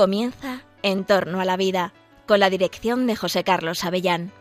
[0.00, 1.92] Comienza En torno a la vida,
[2.26, 4.32] con la dirección de José Carlos Avellán.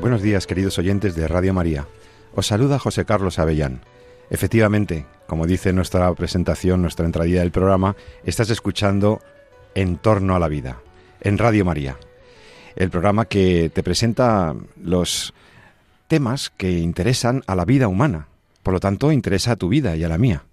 [0.00, 1.86] Buenos días, queridos oyentes de Radio María.
[2.34, 3.82] Os saluda José Carlos Avellán.
[4.28, 7.94] Efectivamente, como dice nuestra presentación, nuestra entradilla del programa,
[8.24, 9.20] estás escuchando
[9.76, 10.82] En torno a la vida,
[11.20, 11.96] en Radio María.
[12.78, 15.34] El programa que te presenta los
[16.06, 18.28] temas que interesan a la vida humana,
[18.62, 20.44] por lo tanto interesa a tu vida y a la mía.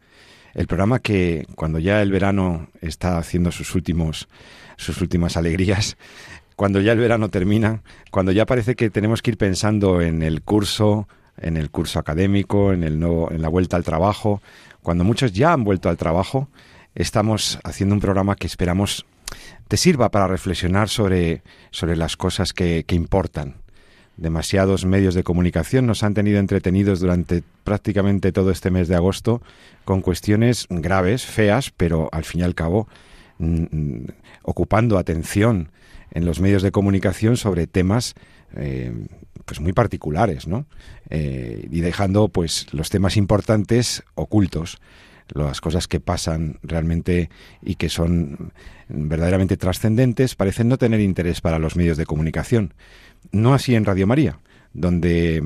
[0.56, 4.28] El programa que cuando ya el verano está haciendo sus últimos
[4.76, 5.98] sus últimas alegrías,
[6.56, 10.42] cuando ya el verano termina, cuando ya parece que tenemos que ir pensando en el
[10.42, 11.08] curso,
[11.38, 14.42] en el curso académico, en el nuevo, en la vuelta al trabajo,
[14.82, 16.48] cuando muchos ya han vuelto al trabajo,
[16.96, 19.06] estamos haciendo un programa que esperamos
[19.68, 23.56] te sirva para reflexionar sobre, sobre las cosas que, importan.
[24.18, 29.42] Demasiados medios de comunicación nos han tenido entretenidos durante prácticamente todo este mes de agosto
[29.84, 32.88] con cuestiones graves, feas, pero al fin y al cabo
[34.44, 35.70] ocupando atención
[36.12, 38.16] en los medios de comunicación sobre temas
[38.56, 38.94] eh,
[39.44, 40.66] pues muy particulares, ¿no?
[41.10, 44.80] Eh, y dejando pues los temas importantes ocultos,
[45.34, 47.30] las cosas que pasan realmente
[47.62, 48.54] y que son
[48.88, 52.74] verdaderamente trascendentes parecen no tener interés para los medios de comunicación.
[53.32, 54.40] No así en Radio María,
[54.74, 55.42] donde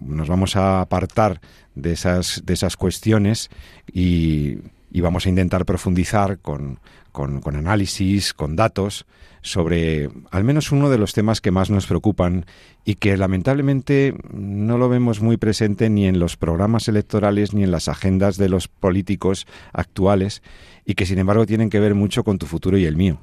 [0.00, 1.40] nos vamos a apartar
[1.74, 3.48] de esas, de esas cuestiones
[3.90, 4.58] y,
[4.96, 6.80] y vamos a intentar profundizar con,
[7.12, 9.04] con, análisis, con datos,
[9.42, 12.46] sobre al menos uno de los temas que más nos preocupan
[12.82, 17.72] y que lamentablemente no lo vemos muy presente ni en los programas electorales ni en
[17.72, 20.42] las agendas de los políticos actuales
[20.86, 23.20] y que sin embargo tienen que ver mucho con tu futuro y el mío.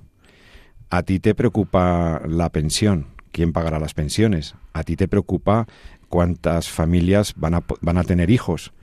[0.91, 4.53] A ti te preocupa la pensión, quién pagará las pensiones.
[4.73, 5.65] A ti te preocupa
[6.07, 8.73] cuántas familias van a, van a tener hijos.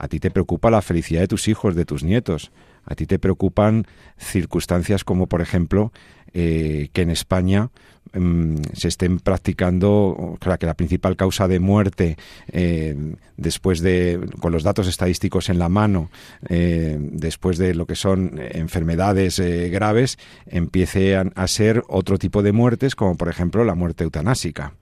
[0.00, 2.52] A ti te preocupa la felicidad de tus hijos, de tus nietos.
[2.84, 3.84] A ti te preocupan
[4.16, 5.92] circunstancias como, por ejemplo,
[6.32, 7.70] eh, que en España
[8.12, 12.16] mm, se estén practicando, claro, que la principal causa de muerte,
[12.52, 16.10] eh, después de, con los datos estadísticos en la mano,
[16.48, 20.16] eh, después de lo que son enfermedades graves,
[20.46, 24.74] empiece a, ser otro tipo de muertes, como por ejemplo la muerte eutanásica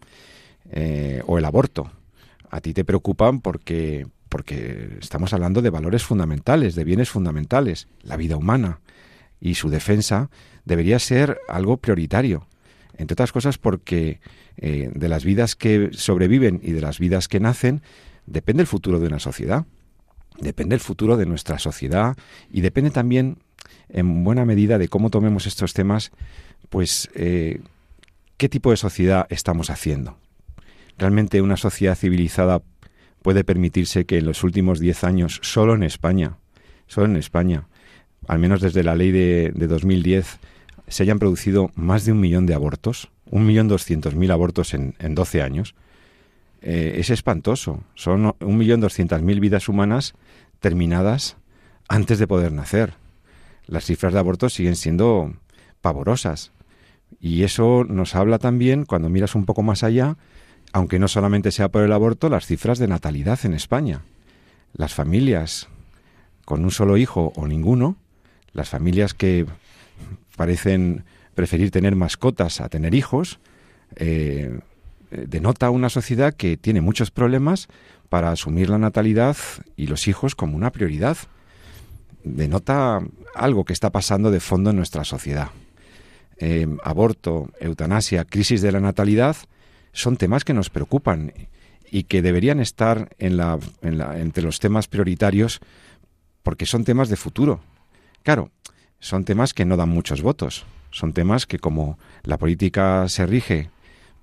[1.26, 1.90] o el aborto.
[2.50, 4.06] A ti te preocupan porque,
[4.36, 8.80] porque estamos hablando de valores fundamentales, de bienes fundamentales, la vida humana
[9.40, 10.28] y su defensa
[10.66, 12.46] debería ser algo prioritario.
[12.98, 14.20] Entre otras cosas porque
[14.58, 17.80] eh, de las vidas que sobreviven y de las vidas que nacen
[18.26, 19.64] depende el futuro de una sociedad,
[20.38, 22.14] depende el futuro de nuestra sociedad
[22.50, 23.38] y depende también
[23.88, 26.12] en buena medida de cómo tomemos estos temas,
[26.68, 27.62] pues eh,
[28.36, 30.18] qué tipo de sociedad estamos haciendo.
[30.98, 32.60] Realmente una sociedad civilizada
[33.26, 36.36] puede permitirse que en los últimos diez años, solo en España,
[36.86, 37.66] solo en España,
[38.28, 40.38] al menos desde la ley de, 2010,
[40.86, 44.94] se hayan producido más de un millón de abortos, un millón doscientos mil abortos en,
[45.00, 45.74] en 12 años,
[46.62, 47.82] eh, es espantoso.
[47.96, 50.14] Son un millón doscientas mil vidas humanas
[50.60, 51.36] terminadas
[51.88, 52.94] antes de poder nacer.
[53.66, 55.34] Las cifras de abortos siguen siendo
[55.80, 56.52] pavorosas.
[57.18, 60.16] Y eso nos habla también, cuando miras un poco más allá,
[60.72, 64.02] aunque no solamente sea por el aborto, las cifras de natalidad en España.
[64.74, 65.68] Las familias
[66.44, 67.96] con un solo hijo o ninguno,
[68.52, 69.46] las familias que
[70.36, 71.04] parecen
[71.34, 73.40] preferir tener mascotas a tener hijos,
[73.96, 74.60] eh,
[75.10, 77.68] denota una sociedad que tiene muchos problemas
[78.08, 79.36] para asumir la natalidad
[79.76, 81.16] y los hijos como una prioridad.
[82.24, 83.00] Denota
[83.34, 85.50] algo que está pasando de fondo en nuestra sociedad.
[86.38, 89.36] Eh, aborto, eutanasia, crisis de la natalidad
[89.96, 91.32] son temas que nos preocupan
[91.90, 95.60] y que deberían estar en la, entre los temas prioritarios
[96.42, 97.60] porque son temas de futuro.
[98.22, 98.50] Claro,
[99.00, 103.70] son temas que no dan muchos votos, son temas que como la política se rige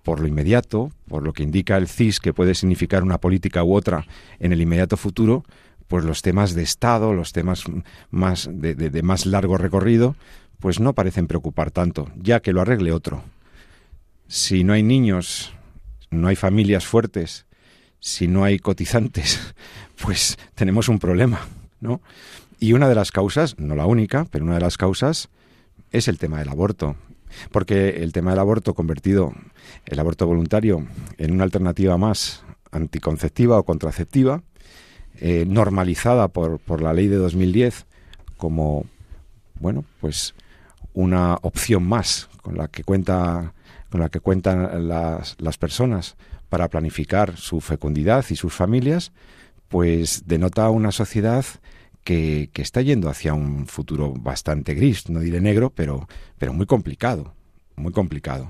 [0.03, 3.73] por lo inmediato, por lo que indica el CIS que puede significar una política u
[3.73, 4.05] otra
[4.39, 5.43] en el inmediato futuro,
[5.87, 7.63] pues los temas de Estado, los temas
[8.11, 10.15] más de más largo recorrido,
[10.59, 13.23] pues no parecen preocupar tanto, ya que lo arregle otro.
[14.27, 15.53] Si no hay niños
[16.13, 17.45] no hay familias fuertes,
[17.99, 19.53] si no hay cotizantes,
[20.03, 21.41] pues tenemos un problema,
[21.79, 22.01] ¿no?
[22.59, 25.29] Y una de las causas, no la única, pero una de las causas
[25.91, 26.95] es el tema del aborto.
[27.51, 29.33] Porque el tema del aborto convertido,
[29.85, 30.85] el aborto voluntario,
[31.17, 34.43] en una alternativa más anticonceptiva o contraceptiva,
[35.19, 37.85] eh, normalizada por, por la ley de 2010
[38.37, 38.85] como,
[39.59, 40.33] bueno, pues
[40.93, 43.53] una opción más con la que cuenta
[43.93, 46.15] con la que cuentan las, las personas
[46.49, 49.11] para planificar su fecundidad y sus familias,
[49.67, 51.45] pues denota una sociedad
[52.03, 56.07] que, que, está yendo hacia un futuro bastante gris, no diré negro, pero,
[56.39, 57.35] pero muy complicado,
[57.75, 58.49] muy complicado.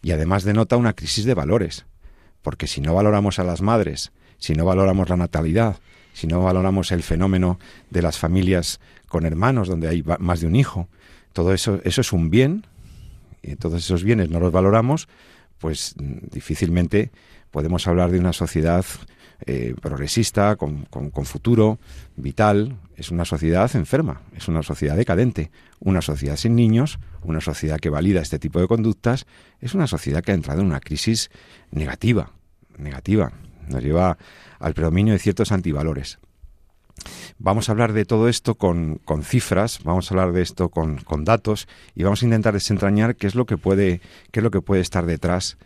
[0.00, 1.86] Y además denota una crisis de valores,
[2.40, 5.80] porque si no valoramos a las madres, si no valoramos la natalidad,
[6.12, 7.58] si no valoramos el fenómeno
[7.90, 10.86] de las familias con hermanos donde hay más de un hijo,
[11.32, 12.64] todo eso, eso es un bien,
[13.58, 15.08] todos esos bienes no los valoramos,
[15.58, 17.10] pues mm, difícilmente
[17.50, 18.84] podemos hablar de una sociedad
[19.46, 21.78] eh, progresista, con, con, futuro,
[22.16, 22.76] vital.
[22.96, 25.50] Es una sociedad enferma, es una sociedad decadente,
[25.80, 29.26] una sociedad sin niños, una sociedad que valida este tipo de conductas,
[29.60, 31.30] es una sociedad que ha entrado en una crisis
[31.70, 32.30] negativa,
[32.78, 33.32] negativa.
[33.68, 34.18] Nos lleva
[34.58, 36.18] al predominio de ciertos antivalores.
[37.38, 40.98] Vamos a hablar de todo esto con, con cifras, vamos a hablar de esto con,
[40.98, 44.00] con, datos y vamos a intentar desentrañar qué es lo que puede,
[44.30, 45.58] qué es lo que puede estar detrás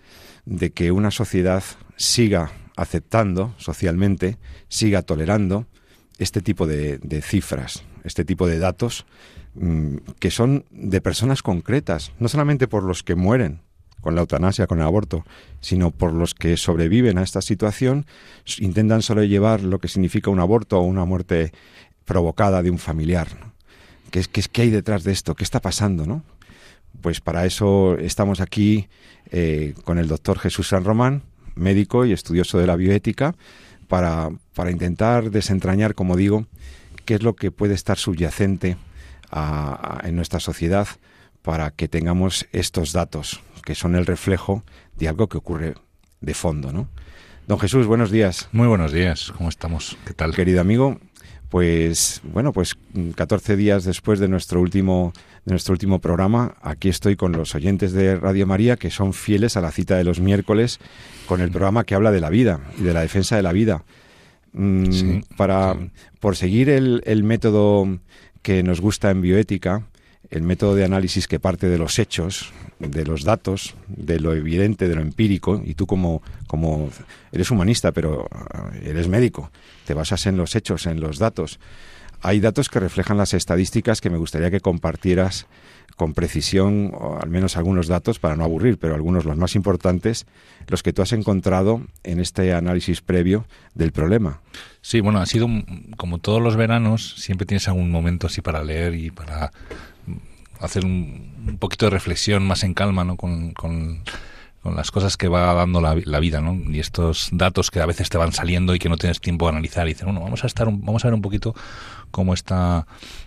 [0.47, 1.62] de que una sociedad
[1.97, 4.38] siga aceptando socialmente,
[4.69, 5.67] siga tolerando
[6.19, 9.05] este tipo de, de cifras, este tipo de datos
[9.55, 13.61] mm, que son de personas concretas, no solamente por los que mueren
[14.00, 15.24] con la eutanasia, con el aborto,
[15.60, 18.06] sino por los que sobreviven a esta situación,
[18.58, 21.52] intentan sobrellevar lo que significa un aborto o una muerte
[22.04, 23.28] provocada de un familiar.
[24.10, 25.34] ¿Qué, es, qué, es, ¿Qué hay detrás de esto?
[25.34, 26.06] ¿Qué está pasando?
[26.06, 26.22] ¿no?
[27.00, 28.88] Pues para eso estamos aquí
[29.30, 31.22] eh, con el doctor Jesús San Román,
[31.54, 33.34] médico y estudioso de la bioética,
[33.88, 36.46] para, para intentar desentrañar, como digo,
[37.04, 38.76] qué es lo que puede estar subyacente
[39.30, 40.88] a, en nuestra sociedad
[41.42, 44.65] para que tengamos estos datos, que son el reflejo
[44.97, 45.75] de algo que ocurre
[46.23, 46.88] de fondo, ¿no?
[47.47, 48.49] Don Jesús, buenos días.
[48.50, 49.99] Muy buenos días, ¿cómo estamos?
[50.06, 50.35] ¿Qué tal?
[50.35, 50.99] Querido amigo,
[51.50, 52.79] pues bueno, pues
[53.15, 55.12] 14 días después de nuestro último
[55.44, 59.59] de nuestro último programa, aquí estoy con los oyentes de Radio María que son fieles
[59.59, 60.79] a la cita de los miércoles
[61.26, 63.85] con el programa que habla de la vida y de la defensa de la vida.
[64.55, 65.91] Mm, sí, para sí.
[66.20, 67.99] por seguir el, el método
[68.41, 69.87] que nos gusta en bioética,
[70.31, 74.88] el método de análisis que parte de los hechos, de los datos, de lo evidente,
[74.88, 76.91] de lo empírico, y tú como, como
[77.32, 78.29] eres humanista, pero
[78.82, 79.50] eres médico,
[79.87, 81.59] te basas en los hechos, en los datos.
[82.20, 85.47] Hay datos que reflejan las estadísticas que me gustaría que compartieras
[85.97, 90.26] con precisión, o al menos algunos datos, para no aburrir, pero algunos los más importantes,
[90.69, 94.41] los que tú has encontrado en este análisis previo del problema.
[94.81, 95.49] Sí, bueno, ha sido
[95.97, 99.50] como todos los veranos, siempre tienes algún momento así para leer y para
[100.60, 103.16] hacer un, un, poquito de reflexión más en calma ¿no?
[103.16, 104.02] con, con,
[104.64, 106.55] las cosas que va dando la, la, vida ¿no?
[106.70, 109.52] y estos datos que a veces te van saliendo y que no tienes tiempo de
[109.52, 111.55] analizar y dices, bueno, vamos a, estar vamos a ver un poquito
[112.10, 112.87] cómo está,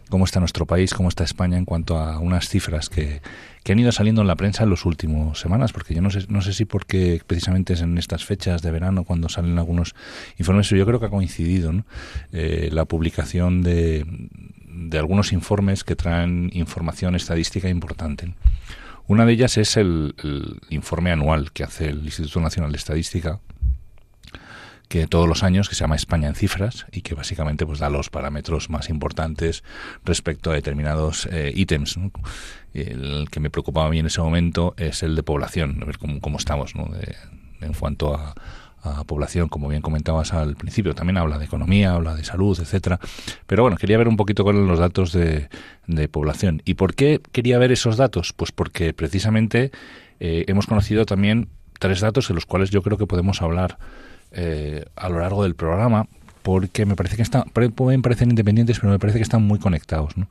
[0.09, 3.21] cómo está nuestro país, cómo está España en cuanto a unas cifras que,
[3.63, 6.25] que han ido saliendo en la prensa en las últimas semanas, porque yo no sé,
[6.29, 9.95] no sé si porque precisamente es en estas fechas de verano cuando salen algunos
[10.37, 11.85] informes, yo creo que ha coincidido ¿no?
[12.31, 14.05] eh, la publicación de
[14.73, 18.33] de algunos informes que traen información estadística importante.
[19.07, 20.15] Una de ellas es el,
[20.69, 23.39] informe anual que hace el Instituto Nacional de Estadística,
[24.87, 27.89] que todos los años, que se llama España en cifras y que básicamente pues da
[27.89, 29.63] los parámetros más importantes
[30.03, 31.97] respecto a determinados eh, ítems.
[31.97, 32.11] ¿no?
[32.73, 35.97] El que me preocupaba a mí en ese momento es el de población, a ver
[35.97, 36.85] cómo, cómo estamos ¿no?
[36.85, 37.15] de,
[37.61, 38.35] en cuanto a,
[38.83, 40.95] a población, como bien comentabas al principio.
[40.95, 42.99] También habla de economía, habla de salud, etcétera.
[43.47, 45.49] Pero bueno, quería ver un poquito con los datos de,
[45.87, 46.61] de, población.
[46.65, 48.33] ¿Y por qué quería ver esos datos?
[48.33, 49.71] Pues porque precisamente
[50.19, 53.77] eh, hemos conocido también tres datos de los cuales yo creo que podemos hablar
[54.31, 56.07] eh, a lo largo del programa,
[56.43, 57.43] porque me parece que están,
[57.75, 60.27] pueden parecer independientes, pero me parece que están muy conectados, ¿no?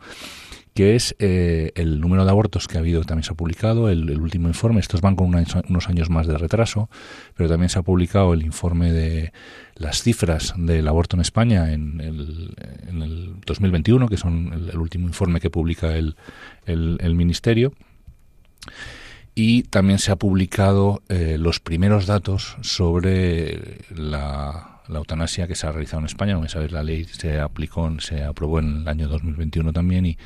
[0.74, 4.20] Que es eh, el número de abortos que ha habido, también se ha publicado, el,
[4.20, 6.88] último informe, estos van con unos años más de retraso,
[7.34, 9.32] pero también se ha publicado el informe de
[9.74, 12.54] las cifras del aborto en España en el,
[12.88, 16.16] en el 2021, que son el, el, último informe que publica el,
[16.66, 17.72] el Ministerio.
[19.34, 25.66] Y también se ha publicado eh, los primeros datos sobre la la eutanasia que se
[25.66, 26.34] ha realizado en España.
[26.34, 30.18] Como sabéis, la ley se aplicó, se aprobó en el año 2021 también y,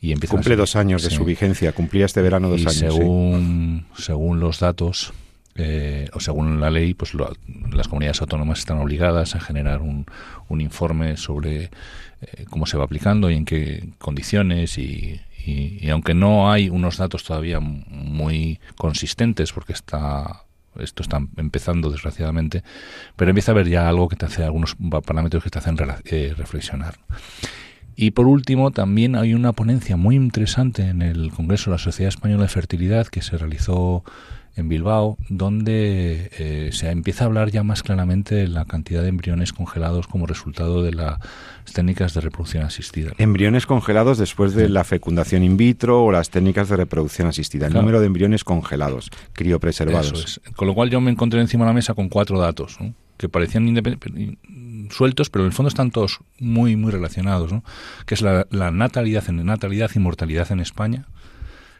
[0.00, 2.94] y empieza Cumple dos años de su vigencia, cumplía este verano dos y años.
[2.94, 4.02] Según, sí.
[4.02, 5.12] según los datos,
[5.54, 7.32] eh, o según la ley, pues lo,
[7.72, 10.06] las comunidades autónomas están obligadas a generar un,
[10.48, 15.90] un informe sobre eh, cómo se va aplicando y en qué condiciones y, y, y,
[15.90, 20.44] aunque no hay unos datos todavía muy consistentes porque está
[20.80, 22.62] esto está empezando desgraciadamente,
[23.16, 26.34] pero empieza a haber ya algo que te hace algunos parámetros que te hacen eh,
[26.36, 26.94] reflexionar.
[27.96, 32.08] Y por último, también hay una ponencia muy interesante en el Congreso de la Sociedad
[32.08, 34.04] Española de Fertilidad que se realizó
[34.56, 39.08] en Bilbao, donde eh, se empieza a hablar ya más claramente de la cantidad de
[39.08, 41.18] embriones congelados como resultado de las
[41.72, 43.12] técnicas de reproducción asistida.
[43.18, 47.68] Embriones congelados después de la fecundación in vitro o las técnicas de reproducción asistida.
[47.68, 50.40] El número de embriones congelados, criopreservados.
[50.56, 52.78] Con lo cual yo me encontré encima de la mesa con cuatro datos
[53.16, 53.74] que parecían
[54.90, 57.62] sueltos, pero en el fondo están todos muy, muy relacionados, ¿no?
[58.06, 61.06] que es la, la natalidad, natalidad y mortalidad en España,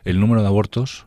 [0.04, 1.06] el número de abortos,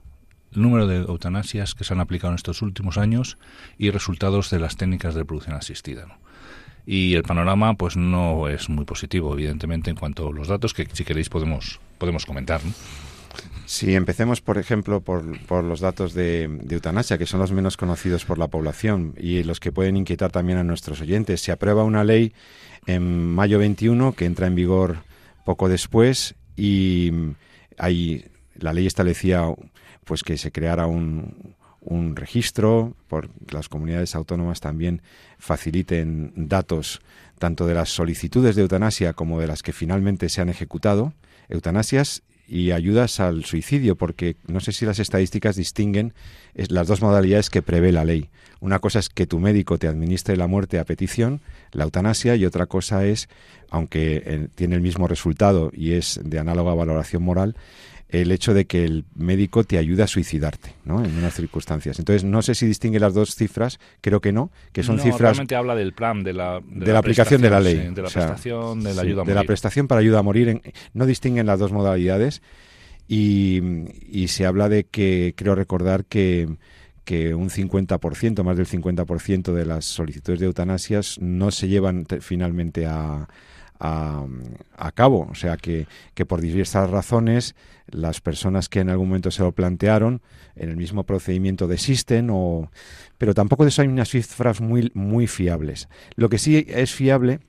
[0.55, 3.37] número de eutanasias que se han aplicado en estos últimos años
[3.77, 6.17] y resultados de las técnicas de reproducción asistida.
[6.85, 10.87] Y el panorama pues no es muy positivo, evidentemente, en cuanto a los datos que
[10.91, 12.61] si queréis podemos, podemos comentar.
[13.65, 18.37] Si empecemos, por ejemplo, por, los datos de, eutanasia, que son los menos conocidos por
[18.37, 21.41] la población y los que pueden inquietar también a nuestros oyentes.
[21.41, 22.33] Se aprueba una ley
[22.85, 24.97] en mayo 21 que entra en vigor
[25.45, 27.11] poco después y
[27.77, 29.43] hay, la ley establecía
[30.05, 35.01] pues que se creara un, un registro, por las comunidades autónomas también
[35.37, 37.01] faciliten datos
[37.39, 41.13] tanto de las solicitudes de eutanasia como de las que finalmente se han ejecutado,
[41.49, 46.13] eutanasias y ayudas al suicidio, porque no sé si las estadísticas distinguen
[46.53, 48.29] las dos modalidades que prevé la ley.
[48.59, 51.41] Una cosa es que tu médico te administre la muerte a petición,
[51.71, 53.27] la eutanasia, y otra cosa es,
[53.69, 57.55] aunque eh, tiene el mismo resultado y es de análoga valoración moral,
[58.13, 61.03] el hecho de que el médico te ayude a suicidarte, ¿no?
[61.03, 61.97] En unas circunstancias.
[61.97, 65.19] Entonces, no sé si distingue las dos cifras, creo que no, que son cifras...
[65.19, 66.61] Realmente habla del plan, de la...
[66.63, 67.75] De, la, aplicación de la ley.
[67.75, 69.33] de la prestación, de la ayuda a morir.
[69.33, 70.61] De la prestación para ayuda a morir.
[70.93, 72.43] no distinguen las dos modalidades
[73.07, 73.61] y,
[74.07, 76.47] y se habla de que, creo recordar que
[77.03, 82.85] que un 50%, más del 50% de las solicitudes de eutanasias no se llevan finalmente
[82.85, 83.27] a,
[83.83, 85.27] a, cabo.
[85.29, 87.55] O sea que, que, por diversas razones
[87.87, 90.21] las personas que en algún momento se lo plantearon
[90.55, 92.71] en el mismo procedimiento desisten o
[93.17, 95.89] pero tampoco de eso hay unas cifras muy muy fiables.
[96.15, 97.39] Lo que sí es fiable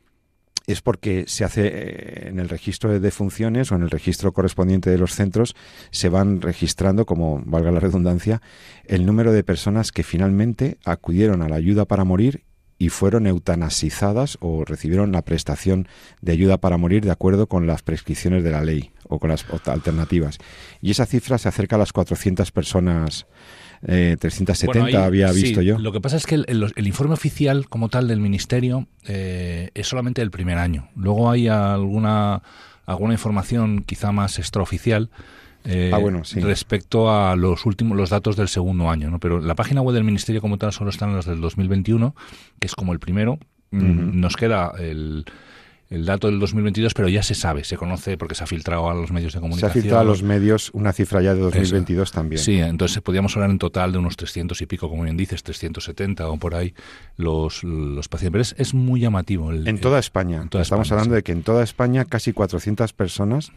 [0.67, 4.91] es porque se hace eh, en el registro de defunciones o en el registro correspondiente
[4.91, 5.55] de los centros,
[5.91, 8.41] se van registrando, como valga la redundancia,
[8.85, 12.44] el número de personas que finalmente acudieron a la ayuda para morir
[12.79, 15.89] y fueron eutanasizadas o recibieron la prestación
[16.21, 19.45] de ayuda para morir de acuerdo con las prescripciones de la ley o con las
[19.67, 20.39] alternativas.
[20.81, 23.27] Y esa cifra se acerca a las 400 personas.
[23.83, 25.79] 370 eh, había visto yo.
[25.79, 30.23] Lo que pasa es que el, informe oficial como tal del ministerio eh, es solamente
[30.23, 30.89] el primer año.
[30.97, 32.43] Luego hay alguna
[32.87, 35.11] alguna información quizá más extraoficial
[35.65, 35.99] eh, ah,
[36.43, 39.19] respecto a los últimos los datos del segundo año, ¿no?
[39.19, 42.15] Pero la página web del ministerio como tal solo están las del 2021,
[42.61, 43.39] que es como el primero.
[43.71, 45.25] Mm, nos queda el
[45.95, 48.95] el dato del 2022, pero ya se sabe, se conoce porque se ha filtrado a
[48.95, 49.73] los medios de comunicación.
[49.73, 52.43] Se ha filtrado a los medios una cifra ya de 2022 también.
[52.43, 56.29] Sí, entonces podríamos hablar en total de unos 300 y pico, como bien dices, 370
[56.29, 56.75] o por ahí
[57.17, 58.55] los, los pacientes.
[58.55, 59.53] Pero es, muy llamativo.
[59.53, 60.49] en toda España.
[60.53, 63.53] Estamos hablando de que en toda España casi 400 personas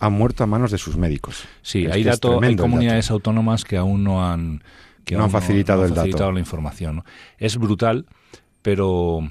[0.00, 1.44] han muerto a manos de sus médicos.
[1.60, 4.62] Sí, hay, dato, hay comunidades autónomas que aún no han,
[5.04, 7.04] que no han facilitado, el la información.
[7.36, 8.06] Es brutal,
[8.62, 9.28] pero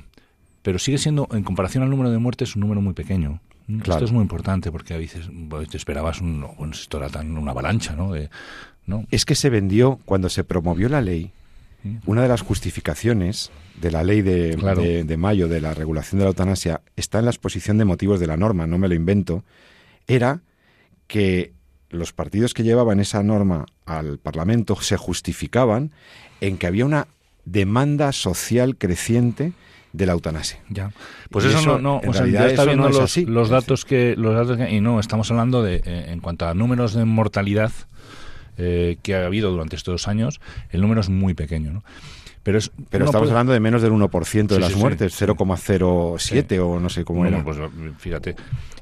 [0.61, 3.41] pero sigue siendo, en comparación al número de muertes, un número muy pequeño.
[3.67, 7.51] Esto es muy importante porque a veces pues, te esperabas un, esto era tan una
[7.51, 8.13] avalancha, ¿no?
[8.85, 9.05] ¿no?
[9.11, 11.31] Es que se vendió cuando se promovió la ley.
[12.05, 13.49] Una de las justificaciones
[13.81, 14.55] de la ley de,
[15.03, 18.27] de, mayo de la regulación de la eutanasia está en la exposición de motivos de
[18.27, 19.43] la norma, no me lo invento,
[20.05, 20.41] era
[21.07, 21.53] que
[21.89, 25.91] los partidos que llevaban esa norma al Parlamento se justificaban
[26.39, 27.07] en que había una
[27.45, 29.53] demanda social creciente
[29.93, 30.59] de la eutanasia.
[30.69, 30.91] Ya.
[31.29, 34.57] Pues eso, no, no o sea, ya está viendo los, los, datos que los datos
[34.57, 37.71] que, y no, estamos hablando de eh, en cuanto a números de mortalidad
[38.57, 41.83] eh, que ha habido durante estos dos años, el número es muy pequeño, ¿no?
[42.43, 46.89] Pero, es, Pero estamos hablando de menos del 1% de las muertes, 0,07 o no
[46.89, 47.43] sé cómo era.
[47.43, 47.57] Pues
[47.99, 48.35] fíjate.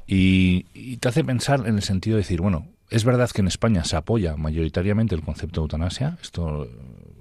[0.06, 3.48] Y, y, te hace pensar en el sentido de decir, bueno, es verdad que en
[3.48, 6.66] España se apoya mayoritariamente el concepto de eutanasia, esto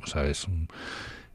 [0.01, 0.69] o sea, es un,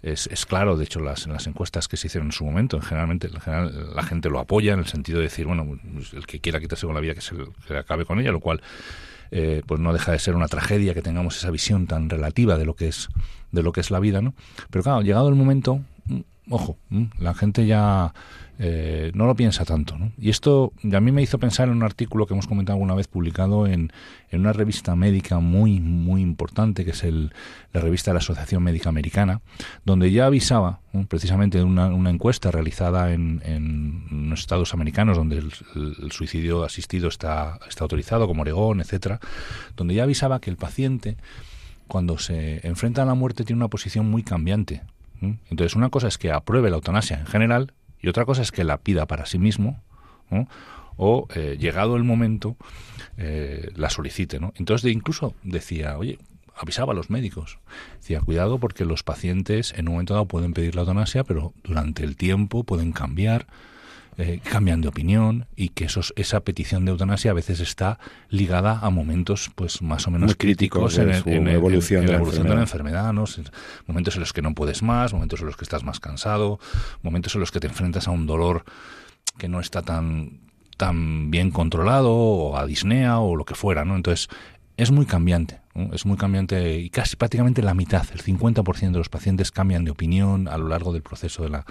[0.04, 3.28] es, claro, de hecho, las, en las encuestas que se hicieron en su momento, generalmente
[3.28, 6.40] en general, la gente lo apoya en el sentido de decir, bueno, pues, el que
[6.40, 7.34] quiera quitarse con la vida que se
[7.76, 8.61] acabe con ella, lo cual
[9.30, 12.66] eh, pues no deja de ser una tragedia que tengamos esa visión tan relativa de
[12.66, 13.08] lo que es
[13.50, 14.34] de lo que es la vida, ¿no?
[14.70, 15.80] Pero claro, llegado el momento,
[16.50, 18.12] ojo, mm, la gente ya
[18.58, 19.99] eh, no lo piensa tanto.
[19.99, 20.12] ¿no?
[20.18, 23.08] Y esto a mí me hizo pensar en un artículo que hemos comentado alguna vez
[23.08, 23.92] publicado en,
[24.30, 27.32] en una revista médica muy, muy importante, que es el,
[27.73, 29.40] la revista de la Asociación Médica Americana,
[29.84, 35.52] donde ya avisaba precisamente una, una, encuesta realizada en, en los estados americanos, donde el,
[35.75, 39.18] el, suicidio asistido está, está autorizado, como Oregón, etcétera,
[39.76, 41.16] donde ya avisaba que el paciente
[41.88, 44.82] cuando se enfrenta a la muerte tiene una posición muy cambiante.
[45.21, 48.64] Entonces, una cosa es que apruebe la eutanasia en general y otra cosa es que
[48.64, 49.83] la pida para sí mismo
[50.97, 52.56] o, eh, llegado el momento,
[53.16, 54.38] eh, la solicite.
[54.38, 54.52] ¿no?
[54.56, 56.18] Entonces, incluso decía, oye,
[56.56, 57.59] avisaba a los médicos.
[58.00, 62.04] Decía, cuidado porque los pacientes en un momento dado pueden pedir la eutanasia, pero durante
[62.04, 63.47] el tiempo pueden cambiar,
[64.16, 68.78] eh, cambian de opinión y que esos, esa petición de eutanasia a veces está ligada
[68.80, 73.25] a momentos pues más o menos críticos, en, la evolución, de, la enfermedad, ¿no?
[73.87, 76.61] momentos en los que no puedes más, momentos en los que estás más cansado,
[77.02, 78.64] momentos en los que te enfrentas a un dolor
[79.38, 80.44] que no está tan
[80.76, 83.97] tan bien controlado o a disnea o lo que fuera, ¿no?
[83.97, 84.28] Entonces
[84.76, 85.61] es muy cambiante,
[85.92, 89.92] es muy cambiante y casi prácticamente la mitad, el 50% de los pacientes cambian de
[89.92, 91.64] opinión a lo largo del proceso de la,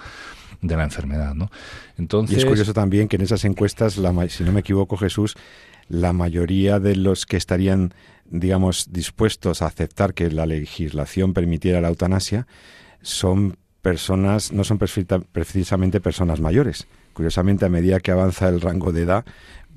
[0.60, 1.50] de la enfermedad, ¿no?
[1.98, 5.36] Entonces, y es curioso también que en esas encuestas, la, si no me equivoco Jesús,
[5.88, 7.94] la mayoría de los que estarían,
[8.26, 12.46] digamos, dispuestos a aceptar que la legislación permitiera la eutanasia
[13.02, 16.86] son personas, no son precisamente personas mayores.
[17.12, 19.24] Curiosamente, a medida que avanza el rango de edad,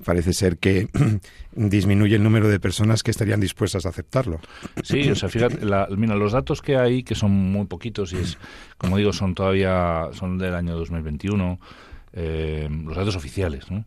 [0.03, 0.87] parece ser que
[1.51, 4.39] disminuye el número de personas que estarían dispuestas a aceptarlo.
[4.83, 5.59] Sí, o sea, fíjate,
[5.95, 8.37] mira, los datos que hay, que son muy poquitos y es,
[8.77, 11.59] como digo, son todavía, son del año 2021,
[12.13, 13.85] eh, los datos oficiales, ¿no?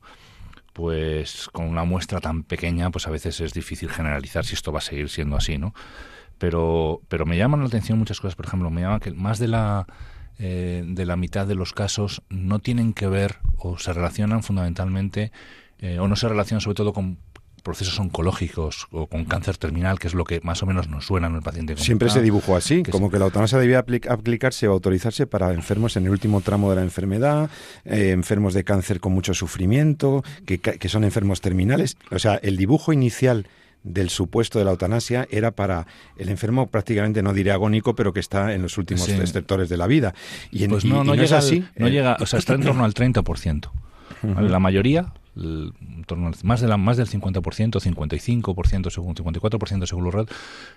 [0.73, 4.79] Pues con una muestra tan pequeña, pues a veces es difícil generalizar si esto va
[4.79, 5.75] a seguir siendo así, ¿no?
[6.39, 9.49] Pero, pero me llaman la atención muchas cosas, por ejemplo, me llama que más de
[9.49, 9.87] la
[10.43, 15.33] eh, de la mitad de los casos no tienen que ver o se relacionan fundamentalmente
[15.81, 17.19] eh, o no se relacionan sobre todo con
[17.63, 21.27] procesos oncológicos o con cáncer terminal, que es lo que más o menos nos suena
[21.29, 21.77] en el paciente.
[21.77, 26.05] Siempre se dibujó así, como que la eutanasia debía aplicarse o autorizarse para enfermos en
[26.05, 27.51] el último tramo de la enfermedad,
[27.85, 31.97] eh, enfermos de cáncer con mucho sufrimiento, que, que son enfermos terminales.
[32.11, 33.47] O sea, el dibujo inicial
[33.83, 35.87] del supuesto de la eutanasia era para
[36.19, 39.87] el enfermo prácticamente no diré agónico, pero que está en los últimos sectores de la
[39.87, 40.15] vida.
[40.51, 41.65] Y, pues no, no, llega así.
[41.77, 43.71] no llega, o sea, está en torno al 30%.
[44.23, 50.27] La mayoría más, de la, más del 50%, 55%, según 54% según los,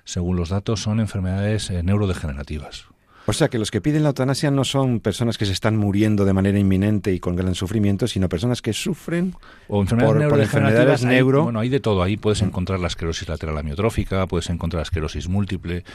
[0.03, 2.85] según los datos, son enfermedades eh, neurodegenerativas.
[3.25, 6.25] O sea que los que piden la eutanasia no son personas que se están muriendo
[6.25, 9.33] de manera inminente y con gran sufrimiento, sino personas que sufren
[9.69, 11.43] o enfermedades por, enfermedades neuro.
[11.43, 12.03] bueno, hay de todo.
[12.03, 15.85] Ahí puedes encontrar la esclerosis lateral amiotrófica, puedes encontrar la esclerosis múltiple,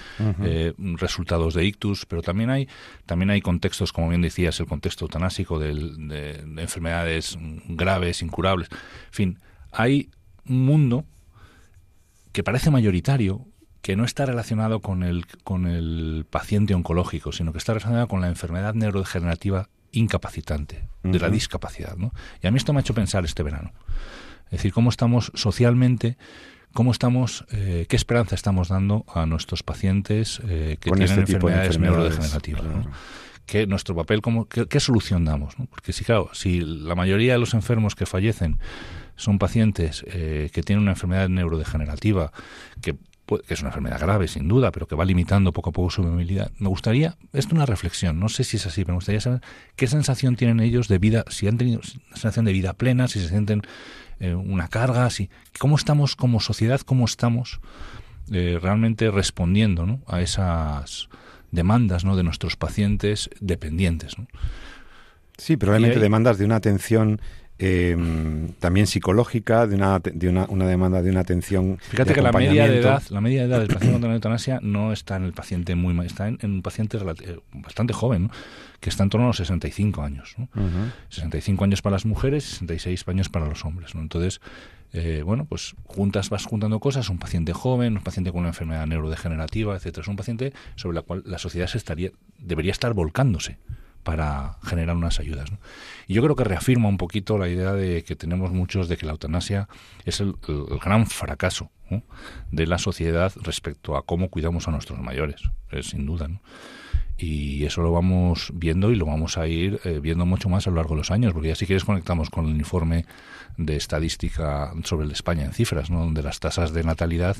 [0.42, 2.68] eh, resultados de ictus, pero también hay
[3.04, 7.38] también hay contextos, como bien decías, el contexto eutanásico de, de enfermedades
[7.68, 8.68] graves, incurables.
[8.70, 9.38] En fin,
[9.70, 10.10] hay
[10.48, 11.04] un mundo
[12.32, 13.46] que parece mayoritario,
[13.82, 18.20] que no está relacionado con el, con el paciente oncológico, sino que está relacionado con
[18.20, 21.96] la enfermedad neurodegenerativa incapacitante, de la discapacidad.
[21.96, 22.12] ¿no?
[22.42, 23.72] Y a mí esto me ha hecho pensar este verano.
[24.46, 26.16] Es decir, cómo estamos socialmente,
[26.72, 31.78] cómo estamos, eh, qué esperanza estamos dando a nuestros pacientes eh, que tienen este enfermedades,
[31.78, 32.62] neurodegenerativas.
[33.46, 35.54] ¿Qué, nuestro papel, cómo, qué, solución damos?
[35.70, 38.58] Porque si, claro, si la mayoría de los enfermos que fallecen
[39.16, 42.30] son pacientes eh, que tienen una enfermedad neurodegenerativa,
[42.82, 42.96] que
[43.36, 46.02] que es una enfermedad grave, sin duda, pero que va limitando poco a poco su
[46.02, 46.50] movilidad.
[46.58, 49.40] Me gustaría, esto es una reflexión, no sé si es así, pero me gustaría saber
[49.76, 53.28] qué sensación tienen ellos de vida, si han tenido sensación de vida plena, si se
[53.28, 53.62] sienten
[54.20, 57.60] eh, una carga, si, cómo estamos como sociedad, cómo estamos
[58.32, 60.00] eh, realmente respondiendo ¿no?
[60.06, 61.08] a esas
[61.50, 62.16] demandas ¿no?
[62.16, 64.18] de nuestros pacientes dependientes.
[64.18, 64.26] ¿no?
[65.36, 67.20] Sí, probablemente demandas de una atención
[67.58, 67.96] eh,
[68.60, 71.78] también psicológica, de una, de una, una, demanda de una atención.
[71.80, 74.92] Fíjate que la media de edad, la media de edad del paciente con eutanasia no
[74.92, 78.30] está en el paciente muy está en, un paciente eh, bastante joven,
[78.80, 80.36] que está en torno a los 65 años.
[80.38, 80.48] ¿no?
[81.08, 83.94] 65 años para las mujeres, 66 años para los hombres.
[83.96, 84.02] ¿no?
[84.02, 84.40] Entonces,
[84.92, 88.86] eh, bueno, pues juntas vas juntando cosas, un paciente joven, un paciente con una enfermedad
[88.86, 93.58] neurodegenerativa, etcétera, es un paciente sobre la cual la sociedad se estaría debería estar volcándose
[94.02, 95.50] para generar unas ayudas.
[96.06, 99.06] Y yo creo que reafirma un poquito la idea de que tenemos muchos de que
[99.06, 99.68] la eutanasia
[100.04, 100.34] es el,
[100.82, 101.70] gran fracaso
[102.50, 105.42] de la sociedad respecto a cómo cuidamos a nuestros mayores,
[105.82, 106.28] sin duda.
[107.16, 110.70] Y eso lo vamos viendo y lo vamos a ir eh, viendo mucho más a
[110.70, 113.06] lo largo de los años, porque ya si quieres conectamos con el informe
[113.56, 115.98] de estadística sobre España en cifras, ¿no?
[115.98, 117.36] donde las tasas de natalidad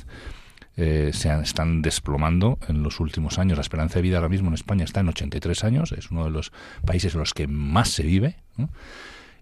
[0.81, 3.57] eh, se están desplomando en los últimos años.
[3.57, 6.29] La esperanza de vida ahora mismo en España está en 83 años, es uno de
[6.29, 6.53] los
[6.85, 8.37] países en los que más se vive,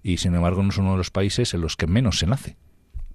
[0.02, 2.58] y sin embargo no es uno de los países en los que menos se nace.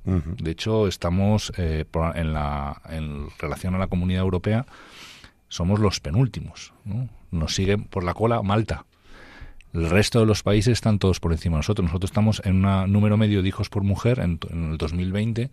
[0.04, 4.66] De hecho, estamos eh, en, la, en relación a la comunidad europea,
[5.48, 6.74] somos los penúltimos.
[7.32, 8.86] Nos siguen por la cola Malta.
[9.72, 11.86] El resto de los países están todos por encima de nosotros.
[11.86, 15.50] Nosotros estamos en un número medio de hijos por mujer en, en el 2020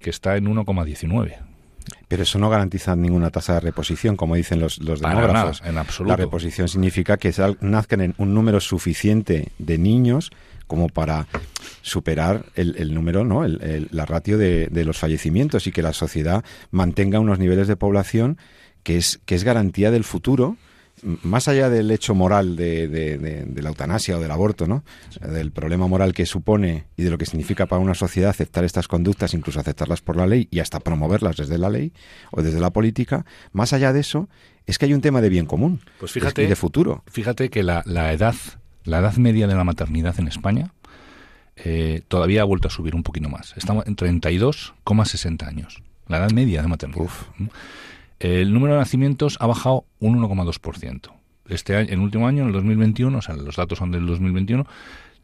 [0.00, 1.57] que está en 1,19
[2.08, 5.62] Pero eso no garantiza ninguna tasa de reposición, como dicen los, los demógrafos.
[5.64, 6.10] en absoluto.
[6.10, 10.30] La reposición significa que nazcan un número suficiente de niños
[10.66, 11.26] como para
[11.82, 13.44] superar el, número, ¿no?
[13.44, 17.76] El, la ratio de, de, los fallecimientos y que la sociedad mantenga unos niveles de
[17.76, 18.38] población
[18.82, 20.56] que es, que es garantía del futuro
[21.02, 24.84] más allá del hecho moral de, de, la eutanasia o del aborto, ¿no?
[25.20, 28.88] Del problema moral que supone y de lo que significa para una sociedad aceptar estas
[28.88, 31.92] conductas, incluso aceptarlas por la ley y hasta promoverlas desde la ley
[32.30, 34.28] o desde la política, más allá de eso,
[34.66, 37.02] es que hay un tema de bien común pues fíjate, y de futuro.
[37.06, 37.82] Fíjate que la,
[38.12, 38.34] edad,
[38.84, 40.72] la edad media de la maternidad en España
[41.56, 43.54] eh, todavía ha vuelto a subir un poquito más.
[43.56, 45.82] Estamos en 32,60 años.
[46.06, 47.02] La edad media de maternidad.
[47.04, 47.24] Uf
[48.20, 51.12] el número de nacimientos ha bajado un 1,2%.
[51.48, 54.06] Este año, en el último año, en el 2021, o sea, los datos son del
[54.06, 54.66] 2021,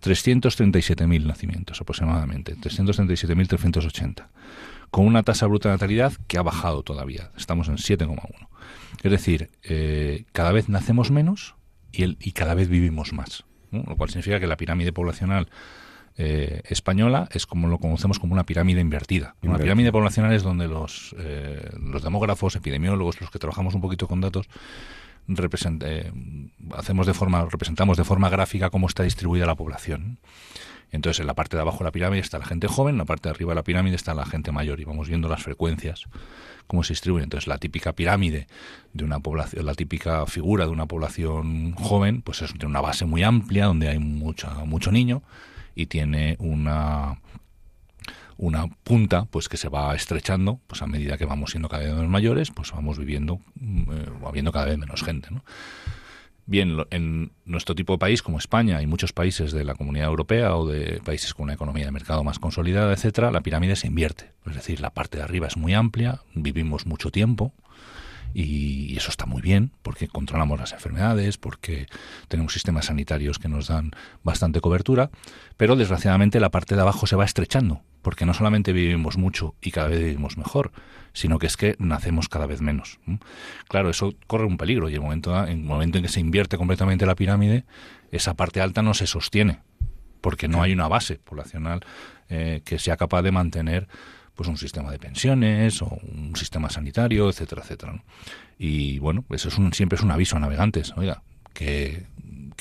[0.02, 4.26] 337.000 nacimientos aproximadamente, 337.380,
[4.90, 8.48] con una tasa bruta de natalidad que ha bajado todavía, estamos en 7,1.
[9.02, 11.56] Es decir, eh, cada vez nacemos menos
[11.92, 15.48] y, el, y cada vez vivimos más, lo cual significa que la pirámide poblacional
[16.16, 19.34] eh, española es como lo conocemos como una pirámide invertida.
[19.42, 24.06] Una pirámide poblacional es donde los, eh, los demógrafos, epidemiólogos, los que trabajamos un poquito
[24.06, 24.48] con datos,
[25.28, 26.12] eh,
[26.76, 30.18] hacemos de forma, representamos de forma gráfica cómo está distribuida la población.
[30.92, 33.04] Entonces, en la parte de abajo de la pirámide está la gente joven, en la
[33.04, 36.04] parte de arriba de la pirámide está la gente mayor y vamos viendo las frecuencias,
[36.68, 37.24] cómo se distribuyen.
[37.24, 38.46] Entonces, la típica pirámide
[38.92, 43.04] de una población, la típica figura de una población joven, pues es, tiene una base
[43.04, 45.22] muy amplia donde hay mucha, mucho niño
[45.74, 47.18] y tiene una
[48.36, 51.94] una punta pues que se va estrechando pues a medida que vamos siendo cada vez
[51.94, 55.44] más mayores pues vamos viviendo mm, eh, habiendo cada vez menos gente ¿no?
[56.46, 60.56] bien en nuestro tipo de país como España y muchos países de la Comunidad Europea
[60.56, 64.32] o de países con una economía de mercado más consolidada etcétera la pirámide se invierte
[64.46, 67.52] es decir la parte de arriba es muy amplia vivimos mucho tiempo
[68.34, 71.86] y eso está muy bien porque controlamos las enfermedades, porque
[72.28, 73.92] tenemos sistemas sanitarios que nos dan
[74.22, 75.10] bastante cobertura,
[75.56, 79.70] pero desgraciadamente la parte de abajo se va estrechando, porque no solamente vivimos mucho y
[79.70, 80.72] cada vez vivimos mejor,
[81.12, 82.98] sino que es que nacemos cada vez menos.
[83.68, 86.58] Claro, eso corre un peligro y el momento, en el momento en que se invierte
[86.58, 87.64] completamente la pirámide,
[88.10, 89.60] esa parte alta no se sostiene,
[90.20, 91.80] porque no hay una base poblacional
[92.28, 93.86] eh, que sea capaz de mantener
[94.34, 98.02] pues un sistema de pensiones o un sistema sanitario, etcétera, etcétera.
[98.58, 102.06] Y bueno, eso es un, siempre es un aviso a navegantes, oiga, que,